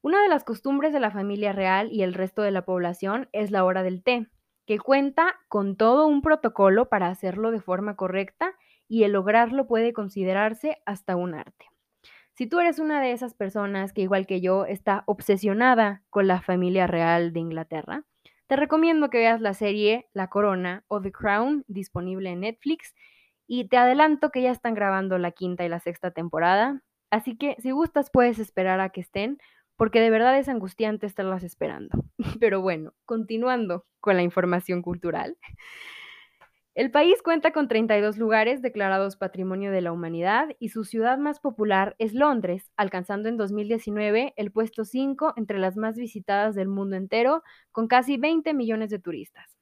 Una 0.00 0.22
de 0.22 0.28
las 0.28 0.44
costumbres 0.44 0.92
de 0.92 1.00
la 1.00 1.10
familia 1.10 1.52
real 1.52 1.90
y 1.90 2.02
el 2.02 2.14
resto 2.14 2.42
de 2.42 2.50
la 2.50 2.64
población 2.64 3.28
es 3.32 3.50
la 3.50 3.64
hora 3.64 3.82
del 3.82 4.02
té, 4.02 4.28
que 4.66 4.78
cuenta 4.78 5.34
con 5.48 5.76
todo 5.76 6.06
un 6.06 6.22
protocolo 6.22 6.88
para 6.88 7.08
hacerlo 7.08 7.50
de 7.50 7.60
forma 7.60 7.96
correcta 7.96 8.54
y 8.86 9.04
el 9.04 9.12
lograrlo 9.12 9.66
puede 9.66 9.92
considerarse 9.92 10.82
hasta 10.86 11.16
un 11.16 11.34
arte. 11.34 11.73
Si 12.34 12.48
tú 12.48 12.58
eres 12.58 12.80
una 12.80 13.00
de 13.00 13.12
esas 13.12 13.32
personas 13.32 13.92
que 13.92 14.02
igual 14.02 14.26
que 14.26 14.40
yo 14.40 14.66
está 14.66 15.04
obsesionada 15.06 16.02
con 16.10 16.26
la 16.26 16.42
familia 16.42 16.88
real 16.88 17.32
de 17.32 17.40
Inglaterra, 17.40 18.04
te 18.48 18.56
recomiendo 18.56 19.08
que 19.08 19.18
veas 19.18 19.40
la 19.40 19.54
serie 19.54 20.08
La 20.12 20.28
Corona 20.28 20.84
o 20.88 21.00
The 21.00 21.12
Crown 21.12 21.64
disponible 21.68 22.30
en 22.30 22.40
Netflix 22.40 22.94
y 23.46 23.68
te 23.68 23.76
adelanto 23.76 24.30
que 24.30 24.42
ya 24.42 24.50
están 24.50 24.74
grabando 24.74 25.16
la 25.18 25.30
quinta 25.30 25.64
y 25.64 25.68
la 25.68 25.78
sexta 25.78 26.10
temporada, 26.10 26.82
así 27.10 27.36
que 27.36 27.56
si 27.60 27.70
gustas 27.70 28.10
puedes 28.10 28.38
esperar 28.38 28.80
a 28.80 28.90
que 28.90 29.00
estén 29.00 29.38
porque 29.76 30.00
de 30.00 30.10
verdad 30.10 30.38
es 30.38 30.48
angustiante 30.48 31.06
estarlas 31.06 31.44
esperando. 31.44 32.04
Pero 32.40 32.60
bueno, 32.60 32.94
continuando 33.04 33.86
con 34.00 34.16
la 34.16 34.22
información 34.22 34.82
cultural. 34.82 35.36
El 36.74 36.90
país 36.90 37.22
cuenta 37.22 37.52
con 37.52 37.68
32 37.68 38.18
lugares 38.18 38.60
declarados 38.60 39.16
Patrimonio 39.16 39.70
de 39.70 39.80
la 39.80 39.92
Humanidad 39.92 40.48
y 40.58 40.70
su 40.70 40.82
ciudad 40.84 41.18
más 41.18 41.38
popular 41.38 41.94
es 42.00 42.14
Londres, 42.14 42.72
alcanzando 42.76 43.28
en 43.28 43.36
2019 43.36 44.34
el 44.36 44.50
puesto 44.50 44.84
5 44.84 45.34
entre 45.36 45.60
las 45.60 45.76
más 45.76 45.94
visitadas 45.94 46.56
del 46.56 46.66
mundo 46.66 46.96
entero, 46.96 47.44
con 47.70 47.86
casi 47.86 48.16
20 48.16 48.54
millones 48.54 48.90
de 48.90 48.98
turistas. 48.98 49.56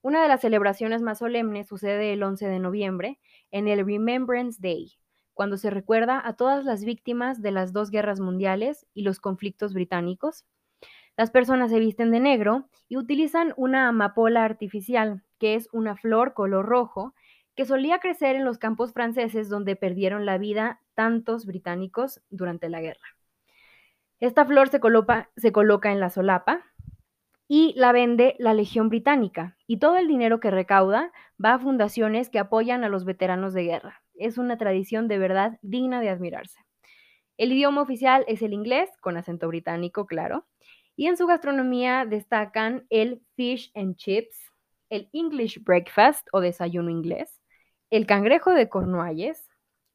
Una 0.00 0.22
de 0.22 0.28
las 0.28 0.42
celebraciones 0.42 1.02
más 1.02 1.18
solemnes 1.18 1.66
sucede 1.66 2.12
el 2.12 2.22
11 2.22 2.46
de 2.46 2.58
noviembre, 2.60 3.18
en 3.50 3.66
el 3.66 3.84
Remembrance 3.84 4.60
Day, 4.62 4.92
cuando 5.34 5.56
se 5.56 5.70
recuerda 5.70 6.22
a 6.24 6.36
todas 6.36 6.64
las 6.64 6.84
víctimas 6.84 7.42
de 7.42 7.50
las 7.50 7.72
dos 7.72 7.90
guerras 7.90 8.20
mundiales 8.20 8.86
y 8.94 9.02
los 9.02 9.18
conflictos 9.18 9.74
británicos. 9.74 10.44
Las 11.16 11.32
personas 11.32 11.72
se 11.72 11.80
visten 11.80 12.12
de 12.12 12.20
negro 12.20 12.68
y 12.88 12.96
utilizan 12.96 13.54
una 13.56 13.88
amapola 13.88 14.44
artificial, 14.44 15.24
que 15.42 15.56
es 15.56 15.68
una 15.72 15.96
flor 15.96 16.34
color 16.34 16.66
rojo 16.66 17.16
que 17.56 17.64
solía 17.64 17.98
crecer 17.98 18.36
en 18.36 18.44
los 18.44 18.58
campos 18.58 18.92
franceses 18.92 19.48
donde 19.48 19.74
perdieron 19.74 20.24
la 20.24 20.38
vida 20.38 20.80
tantos 20.94 21.46
británicos 21.46 22.22
durante 22.30 22.68
la 22.68 22.80
guerra. 22.80 23.16
Esta 24.20 24.44
flor 24.44 24.68
se 24.68 24.78
coloca, 24.78 25.90
en 25.90 25.98
la 25.98 26.10
solapa 26.10 26.64
y 27.48 27.74
la 27.76 27.90
vende 27.90 28.36
la 28.38 28.54
Legión 28.54 28.88
Británica 28.88 29.56
y 29.66 29.78
todo 29.78 29.96
el 29.96 30.06
dinero 30.06 30.38
que 30.38 30.52
recauda 30.52 31.10
va 31.44 31.54
a 31.54 31.58
fundaciones 31.58 32.30
que 32.30 32.38
apoyan 32.38 32.84
a 32.84 32.88
los 32.88 33.04
veteranos 33.04 33.52
de 33.52 33.64
guerra. 33.64 34.00
Es 34.14 34.38
una 34.38 34.58
tradición 34.58 35.08
de 35.08 35.18
verdad 35.18 35.58
digna 35.60 36.00
de 36.00 36.10
admirarse. 36.10 36.60
El 37.36 37.50
idioma 37.50 37.82
oficial 37.82 38.24
es 38.28 38.42
el 38.42 38.52
inglés, 38.52 38.90
con 39.00 39.16
acento 39.16 39.48
británico, 39.48 40.06
claro, 40.06 40.46
y 40.94 41.08
en 41.08 41.16
su 41.16 41.26
gastronomía 41.26 42.06
destacan 42.06 42.86
el 42.90 43.22
fish 43.34 43.72
and 43.74 43.96
chips, 43.96 44.51
el 44.92 45.08
English 45.14 45.64
breakfast 45.64 46.28
o 46.32 46.40
desayuno 46.40 46.90
inglés, 46.90 47.40
el 47.88 48.06
cangrejo 48.06 48.52
de 48.52 48.68
Cornualles, 48.68 49.48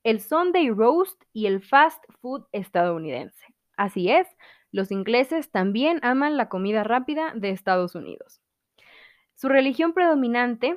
el 0.03 0.21
Sunday 0.21 0.71
roast 0.71 1.21
y 1.33 1.45
el 1.45 1.61
fast 1.61 2.03
food 2.19 2.45
estadounidense. 2.51 3.45
Así 3.77 4.09
es, 4.09 4.27
los 4.71 4.91
ingleses 4.91 5.51
también 5.51 5.99
aman 6.01 6.35
la 6.35 6.49
comida 6.49 6.83
rápida 6.83 7.31
de 7.35 7.51
Estados 7.51 7.93
Unidos. 7.93 8.41
Su 9.35 9.49
religión 9.49 9.93
predominante 9.93 10.75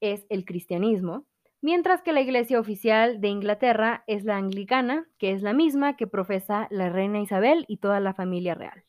es 0.00 0.24
el 0.30 0.46
cristianismo, 0.46 1.26
mientras 1.60 2.00
que 2.00 2.14
la 2.14 2.22
iglesia 2.22 2.58
oficial 2.58 3.20
de 3.20 3.28
Inglaterra 3.28 4.04
es 4.06 4.24
la 4.24 4.38
anglicana, 4.38 5.06
que 5.18 5.32
es 5.32 5.42
la 5.42 5.52
misma 5.52 5.96
que 5.96 6.06
profesa 6.06 6.66
la 6.70 6.88
reina 6.88 7.20
Isabel 7.20 7.66
y 7.68 7.76
toda 7.76 8.00
la 8.00 8.14
familia 8.14 8.54
real. 8.54 8.84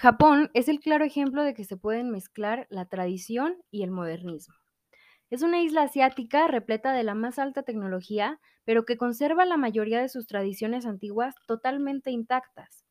Japón 0.00 0.50
es 0.54 0.68
el 0.68 0.80
claro 0.80 1.04
ejemplo 1.04 1.44
de 1.44 1.54
que 1.54 1.64
se 1.64 1.76
pueden 1.76 2.10
mezclar 2.10 2.66
la 2.70 2.86
tradición 2.86 3.62
y 3.70 3.82
el 3.82 3.90
modernismo. 3.90 4.54
Es 5.30 5.42
una 5.42 5.62
isla 5.62 5.82
asiática 5.82 6.48
repleta 6.48 6.92
de 6.92 7.04
la 7.04 7.14
más 7.14 7.38
alta 7.38 7.62
tecnología, 7.64 8.40
pero 8.64 8.84
que 8.86 8.96
conserva 8.98 9.44
la 9.46 9.56
mayoría 9.58 10.00
de 10.00 10.08
sus 10.08 10.26
tradiciones 10.26 10.86
antiguas 10.86 11.34
totalmente 11.46 12.10
intactas. 12.12 12.86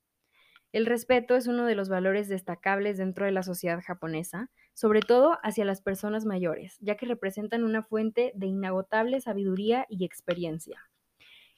El 0.73 0.85
respeto 0.87 1.35
es 1.35 1.47
uno 1.47 1.65
de 1.65 1.75
los 1.75 1.89
valores 1.89 2.29
destacables 2.29 2.97
dentro 2.97 3.25
de 3.25 3.31
la 3.33 3.43
sociedad 3.43 3.81
japonesa, 3.85 4.51
sobre 4.73 5.01
todo 5.01 5.37
hacia 5.43 5.65
las 5.65 5.81
personas 5.81 6.25
mayores, 6.25 6.77
ya 6.81 6.97
que 6.97 7.07
representan 7.07 7.63
una 7.63 7.83
fuente 7.83 8.33
de 8.35 8.47
inagotable 8.47 9.21
sabiduría 9.21 9.85
y 9.89 10.05
experiencia. 10.05 10.88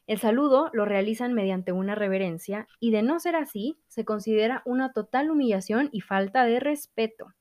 El 0.07 0.17
saludo 0.17 0.69
lo 0.73 0.85
realizan 0.85 1.33
mediante 1.33 1.71
una 1.71 1.95
reverencia 1.95 2.67
y 2.79 2.91
de 2.91 3.03
no 3.03 3.19
ser 3.19 3.35
así, 3.35 3.79
se 3.87 4.03
considera 4.03 4.61
una 4.65 4.91
total 4.91 5.29
humillación 5.29 5.89
y 5.91 6.01
falta 6.01 6.45
de 6.45 6.59
respeto. 6.59 7.33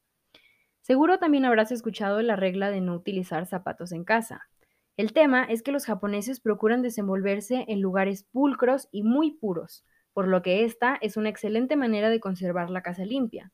Seguro 0.80 1.18
también 1.18 1.44
habrás 1.44 1.72
escuchado 1.72 2.20
la 2.22 2.36
regla 2.36 2.70
de 2.70 2.80
no 2.80 2.94
utilizar 2.94 3.46
zapatos 3.46 3.92
en 3.92 4.04
casa. 4.04 4.48
El 4.96 5.12
tema 5.12 5.44
es 5.44 5.62
que 5.62 5.72
los 5.72 5.86
japoneses 5.86 6.40
procuran 6.40 6.82
desenvolverse 6.82 7.64
en 7.68 7.80
lugares 7.80 8.24
pulcros 8.24 8.88
y 8.90 9.02
muy 9.02 9.32
puros, 9.32 9.84
por 10.12 10.28
lo 10.28 10.42
que 10.42 10.64
esta 10.64 10.98
es 11.00 11.16
una 11.16 11.28
excelente 11.28 11.76
manera 11.76 12.10
de 12.10 12.20
conservar 12.20 12.70
la 12.70 12.82
casa 12.82 13.04
limpia. 13.04 13.52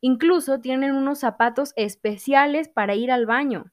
Incluso 0.00 0.60
tienen 0.60 0.92
unos 0.94 1.20
zapatos 1.20 1.72
especiales 1.76 2.68
para 2.68 2.94
ir 2.94 3.10
al 3.10 3.26
baño. 3.26 3.72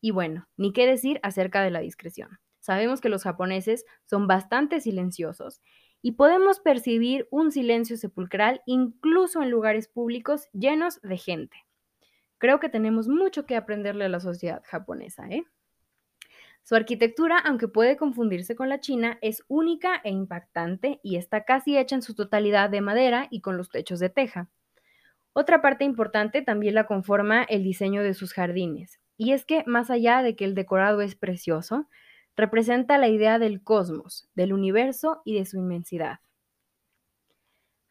Y 0.00 0.10
bueno, 0.10 0.46
ni 0.56 0.72
qué 0.72 0.86
decir 0.86 1.18
acerca 1.22 1.62
de 1.62 1.70
la 1.70 1.80
discreción. 1.80 2.38
Sabemos 2.66 3.00
que 3.00 3.08
los 3.08 3.22
japoneses 3.22 3.84
son 4.06 4.26
bastante 4.26 4.80
silenciosos 4.80 5.62
y 6.02 6.12
podemos 6.12 6.58
percibir 6.58 7.28
un 7.30 7.52
silencio 7.52 7.96
sepulcral 7.96 8.60
incluso 8.66 9.40
en 9.40 9.50
lugares 9.50 9.86
públicos 9.86 10.48
llenos 10.52 11.00
de 11.02 11.16
gente. 11.16 11.56
Creo 12.38 12.58
que 12.58 12.68
tenemos 12.68 13.06
mucho 13.06 13.46
que 13.46 13.54
aprenderle 13.54 14.06
a 14.06 14.08
la 14.08 14.18
sociedad 14.18 14.62
japonesa, 14.64 15.28
¿eh? 15.28 15.44
Su 16.64 16.74
arquitectura, 16.74 17.38
aunque 17.38 17.68
puede 17.68 17.96
confundirse 17.96 18.56
con 18.56 18.68
la 18.68 18.80
china, 18.80 19.16
es 19.22 19.44
única 19.46 20.00
e 20.02 20.10
impactante 20.10 20.98
y 21.04 21.18
está 21.18 21.44
casi 21.44 21.78
hecha 21.78 21.94
en 21.94 22.02
su 22.02 22.16
totalidad 22.16 22.68
de 22.68 22.80
madera 22.80 23.28
y 23.30 23.42
con 23.42 23.56
los 23.56 23.68
techos 23.68 24.00
de 24.00 24.08
teja. 24.08 24.50
Otra 25.34 25.62
parte 25.62 25.84
importante 25.84 26.42
también 26.42 26.74
la 26.74 26.88
conforma 26.88 27.44
el 27.44 27.62
diseño 27.62 28.02
de 28.02 28.14
sus 28.14 28.32
jardines, 28.32 28.98
y 29.16 29.34
es 29.34 29.44
que 29.44 29.62
más 29.66 29.88
allá 29.88 30.22
de 30.22 30.34
que 30.34 30.44
el 30.44 30.56
decorado 30.56 31.00
es 31.00 31.14
precioso, 31.14 31.88
representa 32.36 32.98
la 32.98 33.08
idea 33.08 33.38
del 33.38 33.62
cosmos, 33.62 34.28
del 34.34 34.52
universo 34.52 35.22
y 35.24 35.34
de 35.34 35.46
su 35.46 35.56
inmensidad. 35.56 36.20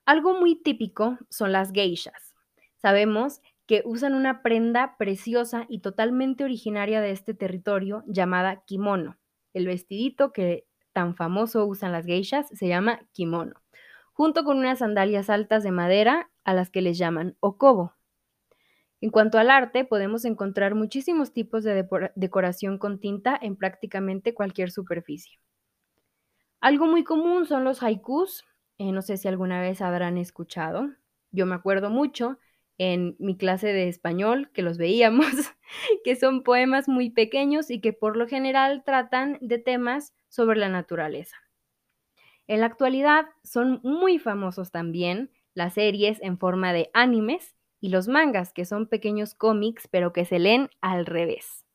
Algo 0.06 0.40
muy 0.40 0.56
típico 0.56 1.18
son 1.30 1.52
las 1.52 1.72
geishas. 1.72 2.36
Sabemos 2.78 3.42
que 3.66 3.82
usan 3.86 4.14
una 4.14 4.44
prenda 4.44 4.96
preciosa 4.98 5.66
y 5.68 5.80
totalmente 5.80 6.44
originaria 6.44 7.02
de 7.02 7.10
este 7.10 7.34
territorio 7.34 8.04
llamada 8.06 8.64
kimono. 8.66 9.18
El 9.54 9.66
vestidito 9.66 10.32
que 10.32 10.68
tan 10.94 11.16
famoso 11.16 11.66
usan 11.66 11.92
las 11.92 12.06
geishas 12.06 12.48
se 12.50 12.68
llama 12.68 13.00
kimono, 13.12 13.56
junto 14.14 14.44
con 14.44 14.58
unas 14.58 14.80
sandalias 14.80 15.32
altas 15.32 15.64
de 15.64 15.72
madera 15.72 16.30
a 16.44 16.54
las 16.54 16.70
que 16.70 16.82
les 16.82 17.00
llaman 17.00 17.36
okobo. 17.40 17.95
En 19.02 19.10
cuanto 19.10 19.38
al 19.38 19.50
arte, 19.50 19.86
podemos 19.86 20.26
encontrar 20.26 20.74
muchísimos 20.74 21.34
tipos 21.34 21.64
de 21.64 21.88
decoración 22.16 22.78
con 22.78 23.00
tinta 23.00 23.38
en 23.40 23.56
prácticamente 23.56 24.34
cualquier 24.34 24.72
superficie. 24.72 25.40
Algo 26.62 26.88
muy 26.88 27.04
común 27.04 27.46
son 27.46 27.64
los 27.64 27.84
haikus, 27.84 28.46
eh, 28.78 28.92
no 28.92 29.02
sé 29.02 29.18
si 29.18 29.28
alguna 29.28 29.62
vez 29.62 29.82
habrán 29.82 30.18
escuchado. 30.18 30.90
Yo 31.32 31.46
me 31.46 31.56
acuerdo 31.56 31.90
mucho 31.90 32.40
en 32.78 33.16
mi 33.20 33.38
clase 33.38 33.68
de 33.68 33.88
español 33.88 34.50
que 34.54 34.62
los 34.62 34.78
veíamos, 34.78 35.28
que 36.04 36.16
son 36.16 36.44
poemas 36.44 36.88
muy 36.88 37.10
pequeños 37.10 37.70
y 37.70 37.82
que 37.82 37.94
por 37.94 38.18
lo 38.18 38.28
general 38.28 38.84
tratan 38.86 39.38
de 39.42 39.60
temas 39.60 40.14
sobre 40.30 40.60
la 40.60 40.70
naturaleza. 40.70 41.38
En 42.48 42.60
la 42.62 42.68
actualidad 42.68 43.28
son 43.44 43.80
muy 43.84 44.20
famosos 44.20 44.72
también 44.72 45.32
las 45.54 45.74
series 45.74 46.22
en 46.22 46.38
forma 46.38 46.74
de 46.74 46.90
animes 46.94 47.55
y 47.86 47.90
los 47.90 48.08
mangas, 48.08 48.52
que 48.52 48.66
son 48.66 48.88
pequeños 48.88 49.36
cómics, 49.36 49.88
pero 49.92 50.12
que 50.12 50.26
se 50.26 50.40
leen 50.40 50.72
al 50.82 51.06
revés. 51.06 51.68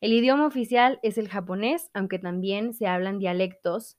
El 0.00 0.12
idioma 0.12 0.46
oficial 0.46 1.00
es 1.02 1.18
el 1.18 1.28
japonés, 1.28 1.90
aunque 1.92 2.20
también 2.20 2.72
se 2.72 2.86
hablan 2.86 3.18
dialectos 3.18 3.98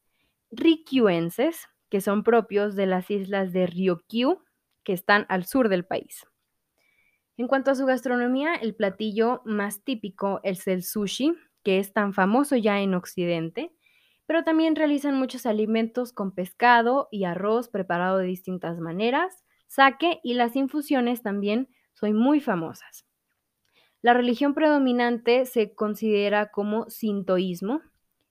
rikyuenses, 0.49 1.67
que 1.89 1.99
son 1.99 2.23
propios 2.23 2.77
de 2.77 2.85
las 2.85 3.11
islas 3.11 3.51
de 3.51 3.67
Ryukyu, 3.67 4.39
que 4.85 4.93
están 4.93 5.25
al 5.27 5.43
sur 5.43 5.67
del 5.67 5.83
país. 5.83 6.25
En 7.35 7.49
cuanto 7.49 7.71
a 7.71 7.75
su 7.75 7.85
gastronomía, 7.85 8.55
el 8.55 8.73
platillo 8.73 9.41
más 9.43 9.83
típico 9.83 10.39
es 10.43 10.67
el 10.67 10.83
sushi, 10.83 11.35
que 11.63 11.79
es 11.79 11.91
tan 11.91 12.13
famoso 12.13 12.55
ya 12.55 12.79
en 12.79 12.93
Occidente, 12.93 13.73
pero 14.25 14.45
también 14.45 14.77
realizan 14.77 15.15
muchos 15.15 15.45
alimentos 15.45 16.13
con 16.13 16.31
pescado 16.31 17.09
y 17.11 17.25
arroz 17.25 17.67
preparado 17.67 18.19
de 18.19 18.25
distintas 18.25 18.79
maneras, 18.79 19.43
sake 19.69 20.19
y 20.23 20.33
las 20.33 20.55
infusiones 20.55 21.21
también 21.21 21.69
son 21.93 22.15
muy 22.15 22.41
famosas. 22.41 23.05
La 24.01 24.13
religión 24.13 24.53
predominante 24.53 25.45
se 25.45 25.73
considera 25.75 26.51
como 26.51 26.89
sintoísmo. 26.89 27.81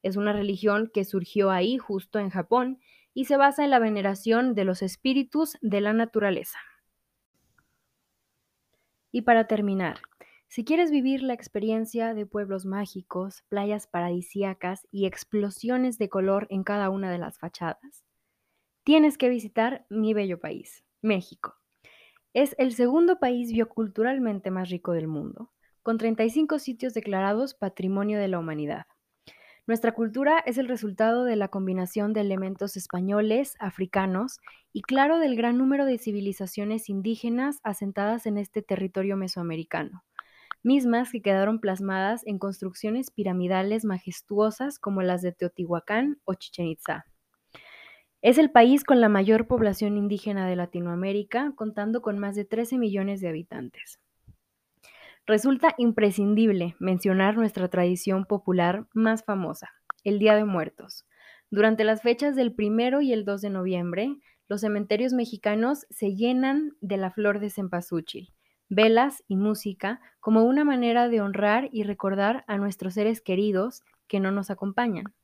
Es 0.03 0.17
una 0.17 0.33
religión 0.33 0.91
que 0.93 1.05
surgió 1.05 1.51
ahí 1.51 1.79
justo 1.79 2.19
en 2.19 2.31
Japón 2.31 2.81
y 3.15 3.27
se 3.27 3.37
basa 3.37 3.65
en 3.65 3.71
la 3.71 3.79
veneración 3.79 4.55
de 4.55 4.65
los 4.65 4.83
espíritus 4.83 5.57
de 5.61 5.81
la 5.81 5.93
naturaleza. 5.93 6.59
Y 9.11 9.23
para 9.23 9.47
terminar, 9.47 10.01
si 10.49 10.65
quieres 10.65 10.91
vivir 10.91 11.23
la 11.23 11.35
experiencia 11.35 12.15
de 12.15 12.27
pueblos 12.27 12.65
mágicos, 12.65 13.43
playas 13.49 13.87
paradisíacas 13.87 14.87
y 14.91 15.07
explosiones 15.07 15.99
de 15.99 16.09
color 16.09 16.47
en 16.51 16.65
cada 16.65 16.91
una 16.91 17.11
de 17.11 17.19
las 17.19 17.39
fachadas, 17.39 18.05
tienes 18.83 19.19
que 19.19 19.29
visitar 19.29 19.85
mi 19.91 20.15
bello 20.15 20.41
país, 20.41 20.85
México. 21.03 21.57
Es 22.35 22.55
el 22.59 22.75
segundo 22.75 23.19
país 23.19 23.53
bioculturalmente 23.53 24.51
más 24.51 24.71
rico 24.71 24.93
del 24.93 25.09
mundo, 25.09 25.51
con 25.83 25.99
35 25.99 26.59
sitios 26.59 26.95
declarados 26.95 27.55
Patrimonio 27.55 28.19
de 28.19 28.29
la 28.29 28.39
Humanidad. 28.39 28.87
Nuestra 29.69 29.93
cultura 29.93 30.39
es 30.47 30.57
el 30.57 30.67
resultado 30.67 31.25
de 31.25 31.37
la 31.37 31.49
combinación 31.49 32.15
de 32.15 32.23
elementos 32.23 32.77
españoles, 32.77 33.55
africanos 33.61 34.41
y 34.73 34.81
claro 34.81 35.19
del 35.19 35.37
gran 35.37 35.59
número 35.59 35.85
de 35.85 35.99
civilizaciones 35.99 36.89
indígenas 36.89 37.61
asentadas 37.63 38.25
en 38.25 38.39
este 38.39 38.63
territorio 38.63 39.19
mesoamericano, 39.19 40.05
mismas 40.63 41.13
que 41.13 41.21
quedaron 41.21 41.61
plasmadas 41.61 42.27
en 42.27 42.39
construcciones 42.39 43.11
piramidales 43.11 43.85
majestuosas 43.85 44.79
como 44.79 45.03
las 45.03 45.21
de 45.21 45.33
Teotihuacán 45.33 46.19
o 46.25 46.33
Chichen 46.33 46.67
Itza. 46.67 47.05
Es 48.21 48.37
el 48.37 48.51
país 48.51 48.83
con 48.83 49.01
la 49.01 49.09
mayor 49.09 49.47
población 49.47 49.97
indígena 49.97 50.49
de 50.49 50.57
Latinoamérica, 50.57 51.53
contando 51.55 52.03
con 52.03 52.19
más 52.19 52.35
de 52.35 52.45
13 52.45 52.77
millones 52.77 53.21
de 53.21 53.29
habitantes. 53.29 54.01
Resulta 55.25 55.75
imprescindible 55.79 56.75
mencionar 56.81 57.37
nuestra 57.37 57.69
tradición 57.69 58.25
popular 58.25 58.89
más 58.93 59.25
famosa, 59.25 59.71
el 60.03 60.19
Día 60.19 60.35
de 60.35 60.45
Muertos. 60.45 61.07
Durante 61.49 61.85
las 61.85 62.03
fechas 62.03 62.35
del 62.35 62.53
primero 62.53 63.03
y 63.03 63.13
el 63.13 63.25
2 63.25 63.41
de 63.41 63.51
noviembre, 63.51 64.17
los 64.49 64.63
cementerios 64.63 65.13
mexicanos 65.13 65.87
se 65.89 66.17
llenan 66.17 66.73
de 66.81 66.97
la 66.97 67.13
flor 67.13 67.39
de 67.39 67.51
cempasúchil, 67.51 68.33
velas 68.69 69.23
y 69.29 69.37
música 69.37 70.01
como 70.19 70.43
una 70.43 70.65
manera 70.65 71.09
de 71.09 71.21
honrar 71.21 71.69
y 71.71 71.85
recordar 71.85 72.45
a 72.49 72.57
nuestros 72.57 72.95
seres 72.95 73.21
queridos 73.21 73.85
que 74.09 74.19
no 74.19 74.33
nos 74.33 74.51
acompañan. 74.51 75.15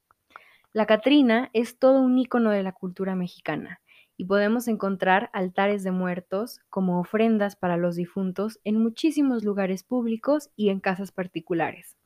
La 0.75 0.87
Catrina 0.87 1.51
es 1.53 1.79
todo 1.79 2.01
un 2.01 2.19
icono 2.19 2.51
de 2.51 2.65
la 2.65 2.73
cultura 2.73 3.15
mexicana 3.15 3.81
y 4.17 4.25
podemos 4.25 4.67
encontrar 4.67 5.31
altares 5.33 5.85
de 5.85 5.93
muertos 5.93 6.59
como 6.69 6.99
ofrendas 6.99 7.55
para 7.55 7.77
los 7.77 7.95
difuntos 7.95 8.59
en 8.65 8.83
muchísimos 8.83 9.45
lugares 9.45 9.85
públicos 9.85 10.51
y 10.57 10.71
en 10.71 10.81
casas 10.81 11.13
particulares. 11.13 11.97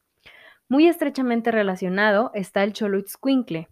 Muy 0.68 0.86
estrechamente 0.86 1.50
relacionado 1.50 2.30
está 2.34 2.62
el 2.62 2.74
Choluitzcuincle, 2.74 3.68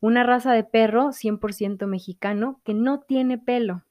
una 0.00 0.24
raza 0.24 0.52
de 0.52 0.64
perro 0.64 1.12
100% 1.12 1.86
mexicano 1.86 2.60
que 2.64 2.74
no 2.74 3.00
tiene 3.00 3.38
pelo 3.38 3.86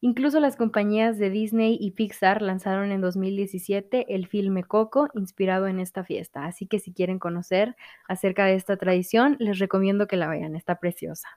Incluso 0.00 0.38
las 0.38 0.56
compañías 0.56 1.18
de 1.18 1.28
Disney 1.28 1.76
y 1.80 1.90
Pixar 1.90 2.40
lanzaron 2.40 2.92
en 2.92 3.00
2017 3.00 4.14
el 4.14 4.28
filme 4.28 4.62
Coco 4.62 5.08
inspirado 5.12 5.66
en 5.66 5.80
esta 5.80 6.04
fiesta, 6.04 6.44
así 6.44 6.68
que 6.68 6.78
si 6.78 6.92
quieren 6.92 7.18
conocer 7.18 7.74
acerca 8.06 8.44
de 8.44 8.54
esta 8.54 8.76
tradición, 8.76 9.36
les 9.40 9.58
recomiendo 9.58 10.06
que 10.06 10.16
la 10.16 10.28
vean, 10.28 10.54
está 10.54 10.78
preciosa. 10.78 11.28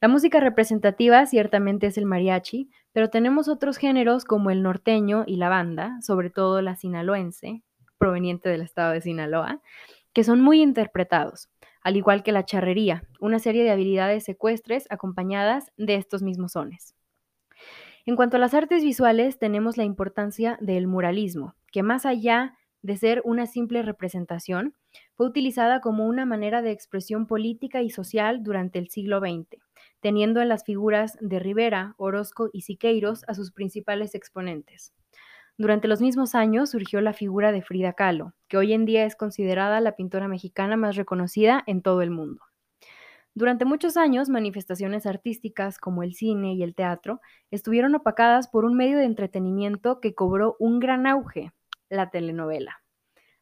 La 0.00 0.08
música 0.08 0.40
representativa 0.40 1.26
ciertamente 1.26 1.86
es 1.86 1.98
el 1.98 2.06
mariachi, 2.06 2.70
pero 2.92 3.10
tenemos 3.10 3.46
otros 3.46 3.76
géneros 3.76 4.24
como 4.24 4.50
el 4.50 4.62
norteño 4.62 5.24
y 5.26 5.36
la 5.36 5.50
banda, 5.50 5.98
sobre 6.00 6.30
todo 6.30 6.62
la 6.62 6.76
sinaloense, 6.76 7.62
proveniente 7.98 8.48
del 8.48 8.62
estado 8.62 8.92
de 8.92 9.02
Sinaloa, 9.02 9.60
que 10.14 10.24
son 10.24 10.40
muy 10.40 10.62
interpretados, 10.62 11.50
al 11.82 11.96
igual 11.96 12.22
que 12.22 12.32
la 12.32 12.46
charrería, 12.46 13.02
una 13.20 13.38
serie 13.38 13.64
de 13.64 13.70
habilidades 13.70 14.24
secuestres 14.24 14.86
acompañadas 14.88 15.72
de 15.76 15.96
estos 15.96 16.22
mismos 16.22 16.52
sones. 16.52 16.95
En 18.08 18.14
cuanto 18.14 18.36
a 18.36 18.40
las 18.40 18.54
artes 18.54 18.84
visuales, 18.84 19.36
tenemos 19.40 19.76
la 19.76 19.82
importancia 19.82 20.56
del 20.60 20.86
muralismo, 20.86 21.56
que 21.72 21.82
más 21.82 22.06
allá 22.06 22.56
de 22.80 22.96
ser 22.96 23.20
una 23.24 23.46
simple 23.46 23.82
representación, 23.82 24.74
fue 25.16 25.26
utilizada 25.26 25.80
como 25.80 26.06
una 26.06 26.24
manera 26.24 26.62
de 26.62 26.70
expresión 26.70 27.26
política 27.26 27.82
y 27.82 27.90
social 27.90 28.44
durante 28.44 28.78
el 28.78 28.90
siglo 28.90 29.18
XX, 29.18 29.60
teniendo 29.98 30.40
en 30.40 30.48
las 30.48 30.62
figuras 30.62 31.18
de 31.20 31.40
Rivera, 31.40 31.96
Orozco 31.98 32.48
y 32.52 32.60
Siqueiros 32.60 33.24
a 33.26 33.34
sus 33.34 33.50
principales 33.50 34.14
exponentes. 34.14 34.94
Durante 35.58 35.88
los 35.88 36.00
mismos 36.00 36.36
años 36.36 36.70
surgió 36.70 37.00
la 37.00 37.12
figura 37.12 37.50
de 37.50 37.62
Frida 37.62 37.94
Kahlo, 37.94 38.34
que 38.46 38.56
hoy 38.56 38.72
en 38.72 38.84
día 38.84 39.04
es 39.04 39.16
considerada 39.16 39.80
la 39.80 39.96
pintora 39.96 40.28
mexicana 40.28 40.76
más 40.76 40.94
reconocida 40.94 41.64
en 41.66 41.82
todo 41.82 42.02
el 42.02 42.12
mundo. 42.12 42.42
Durante 43.36 43.66
muchos 43.66 43.98
años, 43.98 44.30
manifestaciones 44.30 45.04
artísticas 45.04 45.78
como 45.78 46.02
el 46.02 46.14
cine 46.14 46.54
y 46.54 46.62
el 46.62 46.74
teatro 46.74 47.20
estuvieron 47.50 47.94
opacadas 47.94 48.48
por 48.48 48.64
un 48.64 48.74
medio 48.78 48.96
de 48.96 49.04
entretenimiento 49.04 50.00
que 50.00 50.14
cobró 50.14 50.56
un 50.58 50.80
gran 50.80 51.06
auge, 51.06 51.52
la 51.90 52.08
telenovela. 52.08 52.82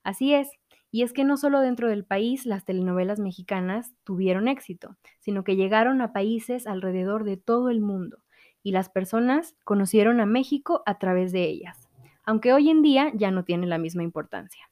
Así 0.03 0.35
es, 0.35 0.49
y 0.91 1.05
es 1.05 1.13
que 1.13 1.23
no 1.23 1.37
solo 1.37 1.61
dentro 1.61 1.89
del 1.89 2.05
país 2.05 2.45
las 2.45 2.65
telenovelas 2.65 3.21
mexicanas 3.21 3.95
tuvieron 4.03 4.49
éxito, 4.49 4.97
sino 5.21 5.45
que 5.45 5.55
llegaron 5.55 6.01
a 6.01 6.13
países 6.13 6.67
alrededor 6.67 7.23
de 7.23 7.37
todo 7.37 7.71
el 7.71 7.81
mundo, 7.81 8.25
y 8.65 8.73
las 8.73 8.89
personas 8.89 9.55
conocieron 9.63 10.19
a 10.19 10.27
México 10.27 10.83
a 10.87 10.99
través 10.99 11.31
de 11.31 11.45
ellas, 11.45 11.89
aunque 12.25 12.53
hoy 12.53 12.69
en 12.69 12.83
día 12.83 13.13
ya 13.15 13.31
no 13.31 13.45
tiene 13.45 13.69
la 13.69 13.79
misma 13.79 14.03
importancia. 14.03 14.69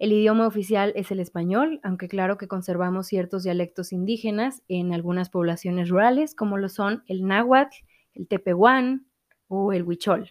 El 0.00 0.14
idioma 0.14 0.46
oficial 0.46 0.94
es 0.96 1.10
el 1.10 1.20
español, 1.20 1.78
aunque 1.82 2.08
claro 2.08 2.38
que 2.38 2.48
conservamos 2.48 3.06
ciertos 3.06 3.42
dialectos 3.42 3.92
indígenas 3.92 4.62
en 4.66 4.94
algunas 4.94 5.28
poblaciones 5.28 5.90
rurales, 5.90 6.34
como 6.34 6.56
lo 6.56 6.70
son 6.70 7.04
el 7.06 7.26
náhuatl, 7.26 7.76
el 8.14 8.26
tepehuán 8.26 9.06
o 9.46 9.74
el 9.74 9.82
huichol. 9.82 10.30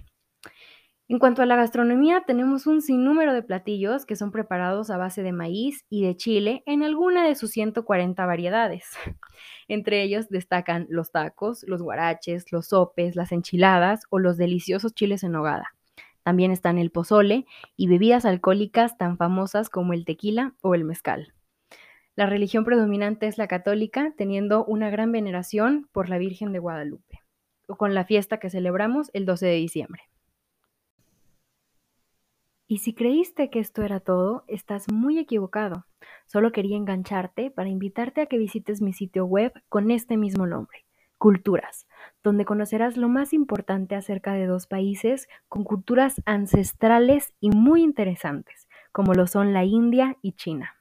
En 1.07 1.19
cuanto 1.19 1.43
a 1.43 1.45
la 1.45 1.55
gastronomía, 1.55 2.23
tenemos 2.25 2.65
un 2.65 2.81
sinnúmero 2.81 3.31
de 3.31 3.43
platillos 3.43 4.07
que 4.07 4.15
son 4.15 4.31
preparados 4.31 4.89
a 4.89 4.97
base 4.97 5.21
de 5.21 5.33
maíz 5.33 5.85
y 5.87 6.03
de 6.03 6.17
chile 6.17 6.63
en 6.65 6.81
alguna 6.81 7.27
de 7.27 7.35
sus 7.35 7.51
140 7.51 8.25
variedades. 8.25 8.87
Entre 9.67 10.01
ellos 10.01 10.29
destacan 10.29 10.87
los 10.89 11.11
tacos, 11.11 11.63
los 11.67 11.83
guaraches, 11.83 12.51
los 12.51 12.69
sopes, 12.69 13.15
las 13.15 13.31
enchiladas 13.31 14.01
o 14.09 14.17
los 14.17 14.35
deliciosos 14.35 14.95
chiles 14.95 15.23
en 15.23 15.33
nogada. 15.33 15.75
También 16.23 16.51
están 16.51 16.77
el 16.77 16.91
pozole 16.91 17.45
y 17.75 17.87
bebidas 17.87 18.25
alcohólicas 18.25 18.97
tan 18.97 19.17
famosas 19.17 19.69
como 19.69 19.93
el 19.93 20.05
tequila 20.05 20.53
o 20.61 20.75
el 20.75 20.83
mezcal. 20.83 21.33
La 22.15 22.25
religión 22.25 22.65
predominante 22.65 23.27
es 23.27 23.37
la 23.37 23.47
católica, 23.47 24.13
teniendo 24.17 24.65
una 24.65 24.89
gran 24.89 25.11
veneración 25.11 25.87
por 25.93 26.09
la 26.09 26.17
Virgen 26.17 26.51
de 26.51 26.59
Guadalupe, 26.59 27.21
con 27.67 27.93
la 27.93 28.03
fiesta 28.03 28.39
que 28.39 28.49
celebramos 28.49 29.09
el 29.13 29.25
12 29.25 29.45
de 29.45 29.55
diciembre. 29.55 30.03
Y 32.67 32.77
si 32.79 32.93
creíste 32.93 33.49
que 33.49 33.59
esto 33.59 33.81
era 33.81 33.99
todo, 33.99 34.43
estás 34.47 34.91
muy 34.91 35.17
equivocado. 35.17 35.87
Solo 36.27 36.51
quería 36.51 36.77
engancharte 36.77 37.49
para 37.49 37.69
invitarte 37.69 38.21
a 38.21 38.25
que 38.27 38.37
visites 38.37 38.79
mi 38.79 38.93
sitio 38.93 39.25
web 39.25 39.53
con 39.69 39.89
este 39.89 40.17
mismo 40.17 40.45
nombre, 40.45 40.85
Culturas, 41.17 41.87
donde 42.23 42.45
conocerás 42.45 42.97
lo 42.97 43.09
más 43.09 43.33
importante 43.33 43.95
acerca 43.95 44.33
de 44.33 44.45
dos 44.45 44.67
países 44.67 45.27
con 45.47 45.63
culturas 45.63 46.21
ancestrales 46.25 47.33
y 47.39 47.49
muy 47.49 47.81
interesantes, 47.81 48.67
como 48.91 49.13
lo 49.13 49.27
son 49.27 49.53
la 49.53 49.63
India 49.63 50.17
y 50.21 50.33
China. 50.33 50.75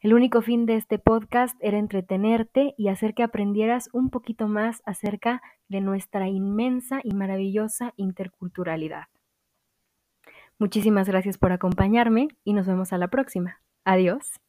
El 0.00 0.14
único 0.14 0.40
fin 0.40 0.64
de 0.64 0.76
este 0.76 0.98
podcast 0.98 1.56
era 1.60 1.78
entretenerte 1.78 2.74
y 2.78 2.88
hacer 2.88 3.12
que 3.12 3.22
aprendieras 3.22 3.90
un 3.92 4.08
poquito 4.08 4.48
más 4.48 4.82
acerca 4.86 5.42
de 5.68 5.82
nuestra 5.82 6.26
inmensa 6.26 7.00
y 7.04 7.12
maravillosa 7.12 7.92
interculturalidad. 7.96 9.08
Muchísimas 10.58 11.06
gracias 11.06 11.36
por 11.36 11.52
acompañarme 11.52 12.28
y 12.44 12.54
nos 12.54 12.66
vemos 12.66 12.92
a 12.92 12.98
la 12.98 13.08
próxima. 13.08 13.60
Adiós. 13.84 14.40